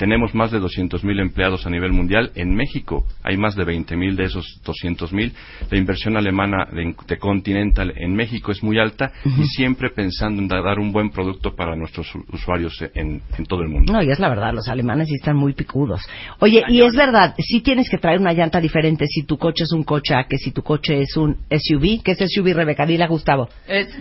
Tenemos 0.00 0.34
más 0.34 0.50
de 0.50 0.58
200.000 0.58 1.20
empleados 1.20 1.66
a 1.66 1.70
nivel 1.70 1.92
mundial. 1.92 2.30
En 2.34 2.54
México 2.54 3.04
hay 3.22 3.36
más 3.36 3.54
de 3.54 3.64
20.000 3.66 4.16
de 4.16 4.24
esos 4.24 4.46
200.000. 4.64 5.30
La 5.70 5.76
inversión 5.76 6.16
alemana 6.16 6.64
de, 6.72 6.94
de 7.06 7.18
Continental 7.18 7.92
en 7.94 8.14
México 8.16 8.50
es 8.50 8.62
muy 8.62 8.78
alta 8.78 9.12
y 9.38 9.44
siempre 9.48 9.90
pensando 9.90 10.40
en 10.40 10.48
da- 10.48 10.62
dar 10.62 10.78
un 10.78 10.90
buen 10.90 11.10
producto 11.10 11.54
para 11.54 11.76
nuestros 11.76 12.10
usuarios 12.32 12.82
en, 12.94 13.20
en 13.36 13.44
todo 13.44 13.60
el 13.60 13.68
mundo. 13.68 13.92
No, 13.92 14.02
y 14.02 14.10
es 14.10 14.18
la 14.18 14.30
verdad, 14.30 14.54
los 14.54 14.68
alemanes 14.68 15.08
sí 15.08 15.16
están 15.16 15.36
muy 15.36 15.52
picudos. 15.52 16.00
Oye, 16.38 16.64
y 16.68 16.80
es 16.80 16.94
verdad, 16.94 17.34
sí 17.38 17.60
tienes 17.60 17.90
que 17.90 17.98
traer 17.98 18.20
una 18.20 18.32
llanta 18.32 18.58
diferente 18.58 19.06
si 19.06 19.24
tu 19.24 19.36
coche 19.36 19.64
es 19.64 19.72
un 19.72 19.84
coche 19.84 20.14
A 20.14 20.24
que 20.24 20.38
si 20.38 20.50
tu 20.50 20.62
coche 20.62 21.02
es 21.02 21.14
un 21.18 21.36
SUV. 21.50 22.02
¿Qué 22.02 22.12
es 22.12 22.18
SUV, 22.32 22.54
Rebeca? 22.54 22.86
Dile 22.86 23.04
a 23.04 23.08
Gustavo. 23.08 23.50
Es- 23.68 23.94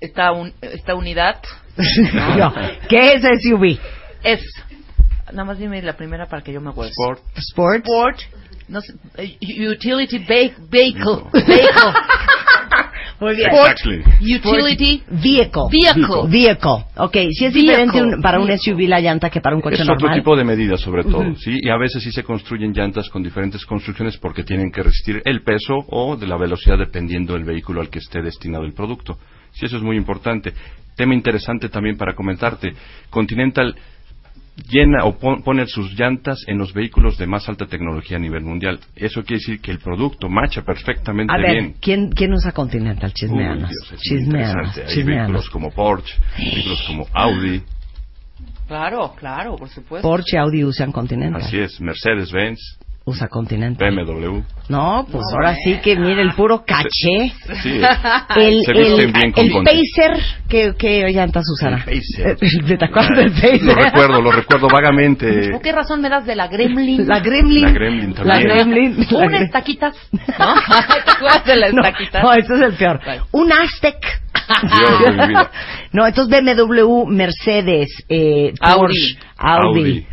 esta, 0.00 0.30
un- 0.30 0.52
esta 0.62 0.94
unidad 0.94 1.38
no, 2.38 2.54
¿qué 2.88 3.14
es 3.14 3.22
SUV? 3.42 3.78
es. 4.22 4.40
Nada 5.32 5.44
más 5.44 5.58
dime 5.58 5.80
la 5.82 5.96
primera 5.96 6.26
para 6.26 6.42
que 6.42 6.52
yo 6.52 6.60
me 6.60 6.70
acuerde. 6.70 6.90
Sport, 6.90 7.20
Sport. 7.36 7.84
Sport. 7.86 8.18
No 8.68 8.80
sé, 8.80 8.94
eh, 9.18 9.36
utility 9.68 10.18
ve- 10.18 10.54
vehicle. 10.70 11.24
Vehicle. 11.32 11.92
Muy 13.20 13.36
bien. 13.36 13.48
Exactly. 13.50 14.02
Utility 14.36 15.02
Vehicle. 15.08 15.62
vehicle. 15.70 16.28
Vehicle. 16.28 16.84
Ok, 16.96 17.12
si 17.30 17.44
es 17.44 17.52
Vehicle. 17.54 17.60
diferente 17.62 18.02
un- 18.02 18.20
para 18.20 18.40
un. 18.40 18.48
SUV 18.58 18.88
la 18.88 19.00
llanta 19.00 19.30
que 19.30 19.40
para 19.40 19.54
un 19.54 19.62
coche 19.62 19.76
Es 19.76 19.86
normal. 19.86 20.04
otro 20.04 20.14
tipo 20.16 20.36
de 20.36 20.44
medidas, 20.44 20.80
sobre 20.80 21.04
todo, 21.04 21.34
¿sí? 21.36 21.58
Y 21.62 21.68
a 21.70 21.76
veces 21.76 22.02
sí 22.02 22.10
se 22.10 22.22
construyen 22.24 22.72
llantas 22.72 23.08
con 23.08 23.22
diferentes 23.22 23.64
construcciones 23.64 24.16
porque 24.18 24.42
tienen 24.44 24.70
que 24.72 24.82
resistir 24.82 25.22
el 25.24 25.42
peso 25.42 25.74
o 25.88 26.16
de 26.16 26.26
la 26.26 26.36
velocidad 26.36 26.76
dependiendo 26.78 27.34
del 27.34 27.44
vehículo 27.44 27.80
al 27.80 27.88
que 27.90 27.98
esté 28.00 28.20
destinado 28.22 28.64
el 28.64 28.72
producto. 28.74 29.16
Sí, 29.52 29.66
eso 29.66 29.76
es 29.76 29.82
muy 29.82 29.96
importante. 29.96 30.52
Tema 30.96 31.14
interesante 31.14 31.68
también 31.68 31.96
para 31.96 32.14
comentarte. 32.14 32.72
Continental 33.10 33.74
llena 34.68 35.04
o 35.04 35.18
pon- 35.18 35.42
pone 35.42 35.66
sus 35.66 35.92
llantas 35.98 36.44
en 36.46 36.58
los 36.58 36.72
vehículos 36.72 37.18
de 37.18 37.26
más 37.26 37.48
alta 37.48 37.66
tecnología 37.66 38.16
a 38.16 38.20
nivel 38.20 38.42
mundial. 38.44 38.78
Eso 38.96 39.22
quiere 39.24 39.40
decir 39.40 39.60
que 39.60 39.70
el 39.70 39.78
producto 39.80 40.28
marcha 40.28 40.62
perfectamente 40.62 41.32
A 41.34 41.38
ver, 41.38 41.50
bien. 41.52 41.74
¿quién, 41.80 42.10
¿quién 42.12 42.32
usa 42.32 42.52
Continental? 42.52 43.10
Uy, 43.10 43.14
Chismeanos. 43.14 43.68
Dios, 43.70 43.84
es 43.84 43.90
muy 43.92 43.98
Chismeanos. 43.98 44.76
Hay 44.78 44.84
Chismeanos. 44.86 45.06
vehículos 45.26 45.50
como 45.50 45.70
Porsche, 45.72 46.14
vehículos 46.38 46.82
como 46.86 47.06
Audi, 47.12 47.62
Claro, 48.66 49.14
claro, 49.18 49.56
por 49.56 49.68
supuesto. 49.68 50.08
Porsche, 50.08 50.38
Audi 50.38 50.64
usan 50.64 50.90
Continental. 50.90 51.42
así 51.42 51.58
es, 51.58 51.78
Mercedes-Benz, 51.80 52.58
Usa 53.06 53.28
Continental. 53.28 53.94
BMW. 53.94 54.40
No, 54.70 55.06
pues 55.12 55.22
ahora 55.34 55.54
sí 55.62 55.78
que 55.82 55.94
mire 55.94 56.22
el 56.22 56.32
puro 56.32 56.64
caché. 56.64 57.32
Sí, 57.62 57.78
El, 58.36 58.62
Se 58.64 58.72
el, 58.72 59.12
bien 59.12 59.30
con 59.30 59.44
el. 59.44 59.52
Pacer, 59.62 60.18
¿qué, 60.48 60.72
qué 60.78 61.06
llantas 61.12 61.44
usará? 61.52 61.84
El 61.86 62.00
Pacer. 62.00 62.78
¿Te 62.78 62.84
acuerdas 62.86 63.18
del 63.18 63.32
Pacer? 63.32 63.62
Lo 63.62 63.74
recuerdo, 63.74 64.22
lo 64.22 64.32
recuerdo 64.32 64.68
vagamente. 64.68 65.50
¿Por 65.50 65.60
qué 65.60 65.72
razón 65.72 66.00
me 66.00 66.08
das 66.08 66.24
de 66.24 66.34
la 66.34 66.48
Gremlin? 66.48 67.06
La 67.06 67.20
Gremlin. 67.20 67.62
La 67.64 67.70
Gremlin 67.72 68.14
también. 68.14 68.48
La 68.48 68.54
Gremlin. 68.54 68.90
La 68.96 68.96
Unas 68.96 69.10
Gremlin. 69.28 69.42
estaquitas. 69.42 69.94
¿No? 70.12 70.20
¿Te 70.24 71.10
acuerdas 71.10 71.44
de 71.44 71.56
las 71.56 71.74
No, 71.74 71.82
estaquitas? 71.84 72.22
no, 72.22 72.32
ese 72.32 72.54
es 72.54 72.60
el 72.62 72.72
peor. 72.74 73.00
Vale. 73.04 73.20
Un 73.32 73.52
Aztec. 73.52 73.96
Dios. 74.62 75.48
No, 75.92 76.06
entonces 76.06 76.42
BMW, 76.42 77.06
Mercedes, 77.06 77.88
eh, 78.08 78.52
Porsche, 78.60 79.18
Audi, 79.36 79.80
Audi. 79.80 80.06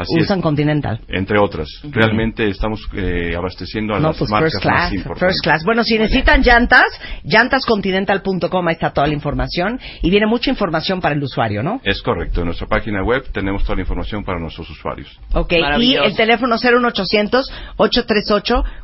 Así 0.00 0.20
usan 0.20 0.38
es. 0.38 0.42
Continental. 0.42 1.00
Entre 1.08 1.38
otras. 1.38 1.68
Realmente 1.90 2.48
estamos 2.48 2.80
eh, 2.94 3.34
abasteciendo 3.36 3.94
a 3.94 4.00
No, 4.00 4.08
las 4.08 4.18
pues 4.18 4.30
marcas 4.30 4.52
first 4.52 4.62
class, 4.62 4.76
más 4.84 4.92
importantes. 4.92 5.28
first 5.28 5.44
class. 5.44 5.64
Bueno, 5.64 5.84
si 5.84 5.98
necesitan 5.98 6.42
llantas, 6.42 6.84
llantascontinental.com, 7.24 8.68
ahí 8.68 8.74
está 8.74 8.90
toda 8.92 9.06
la 9.06 9.14
información. 9.14 9.78
Y 10.02 10.10
viene 10.10 10.26
mucha 10.26 10.50
información 10.50 11.00
para 11.00 11.14
el 11.14 11.22
usuario, 11.22 11.62
¿no? 11.62 11.80
Es 11.84 12.02
correcto. 12.02 12.40
En 12.40 12.46
nuestra 12.46 12.66
página 12.66 13.02
web 13.02 13.24
tenemos 13.32 13.62
toda 13.64 13.76
la 13.76 13.82
información 13.82 14.24
para 14.24 14.38
nuestros 14.38 14.68
usuarios. 14.70 15.08
Ok, 15.34 15.52
y 15.78 15.94
el 15.96 16.14
teléfono 16.16 16.56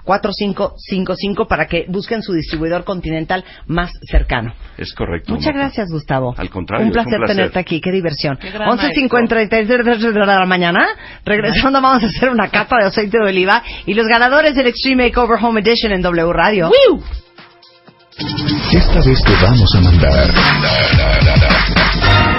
01800-838-4555 0.06 1.46
para 1.48 1.66
que 1.66 1.86
busquen 1.88 2.22
su 2.22 2.32
distribuidor 2.32 2.84
continental 2.84 3.44
más 3.66 3.90
cercano. 4.10 4.52
Es 4.78 4.94
correcto. 4.94 5.32
Muchas 5.32 5.46
Marta. 5.46 5.60
gracias, 5.60 5.88
Gustavo. 5.90 6.34
Al 6.36 6.50
contrario, 6.50 6.86
Un 6.86 6.90
es 6.92 6.96
un 6.96 7.02
placer, 7.02 7.18
placer. 7.18 7.36
tenerte 7.36 7.58
aquí, 7.58 7.80
qué 7.80 7.90
diversión. 7.92 8.36
Qué 8.36 8.50
gran 8.50 8.68
11.53 8.78 9.66
de 10.12 10.26
la 10.26 10.44
mañana. 10.46 10.86
Regresando 11.24 11.80
vamos 11.80 12.02
a 12.02 12.06
hacer 12.06 12.30
una 12.30 12.48
cata 12.48 12.76
de 12.78 12.86
aceite 12.86 13.18
de 13.18 13.24
oliva 13.24 13.62
y 13.86 13.94
los 13.94 14.06
ganadores 14.06 14.54
del 14.54 14.66
Extreme 14.68 15.06
Makeover 15.06 15.38
Home 15.42 15.60
Edition 15.60 15.92
en 15.92 16.02
W 16.02 16.32
Radio. 16.32 16.70
Esta 18.72 19.00
vez 19.00 19.22
te 19.22 19.32
vamos 19.42 19.74
a 19.74 19.80
mandar 19.80 20.30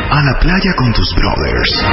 a 0.10 0.24
la 0.24 0.40
playa 0.40 0.74
con 0.76 0.92
tus 0.94 1.14
brothers. 1.14 1.86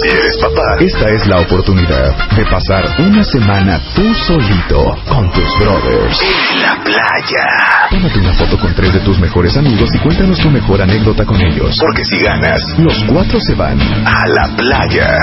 Si 0.00 0.08
eres 0.08 0.36
papá, 0.38 0.76
esta 0.80 1.10
es 1.10 1.26
la 1.26 1.40
oportunidad 1.40 2.28
de 2.36 2.44
pasar 2.46 2.84
una 2.98 3.24
semana 3.24 3.80
tú 3.94 4.14
solito 4.14 4.96
con 5.08 5.30
tus 5.32 5.58
brothers. 5.58 6.20
En 6.20 6.62
la 6.62 6.84
playa. 6.84 7.01
Tómate 7.90 8.18
una 8.18 8.32
foto 8.32 8.58
con 8.58 8.74
tres 8.74 8.92
de 8.94 9.00
tus 9.00 9.18
mejores 9.18 9.56
amigos 9.56 9.94
y 9.94 9.98
cuéntanos 9.98 10.38
tu 10.38 10.50
mejor 10.50 10.82
anécdota 10.82 11.24
con 11.24 11.40
ellos. 11.40 11.78
Porque 11.78 12.04
si 12.04 12.18
ganas, 12.18 12.60
los 12.78 13.02
cuatro 13.04 13.38
se 13.40 13.54
van 13.54 13.80
a 13.80 14.26
la 14.26 14.56
playa. 14.56 15.18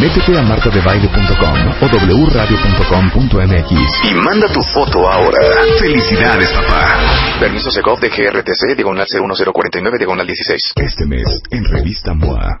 Métete 0.00 0.38
a 0.38 0.42
martadebaile.com 0.42 1.58
o 1.80 1.86
wradio.com.mx 2.26 3.70
y 4.04 4.14
manda 4.14 4.48
tu 4.48 4.62
foto 4.62 5.08
ahora. 5.10 5.38
Felicidades, 5.78 6.50
papá. 6.50 6.98
Permiso 7.40 7.70
Segov 7.70 8.00
de 8.00 8.08
GRTC, 8.08 8.76
diagonal 8.76 9.06
01049, 9.10 9.98
diagonal 9.98 10.26
16. 10.26 10.72
Este 10.76 11.06
mes, 11.06 11.40
en 11.50 11.64
Revista 11.64 12.14
MOA. 12.14 12.60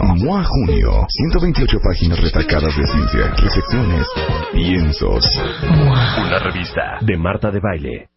Mua 0.00 0.42
Junio, 0.44 1.06
128 1.08 1.78
páginas 1.80 2.18
retacadas 2.18 2.74
de 2.76 2.86
ciencia, 2.86 3.34
reflexiones, 3.36 4.06
piensos. 4.52 5.24
Una 6.18 6.38
revista 6.38 6.98
de 7.02 7.16
Marta 7.18 7.50
de 7.50 7.60
Baile. 7.60 8.11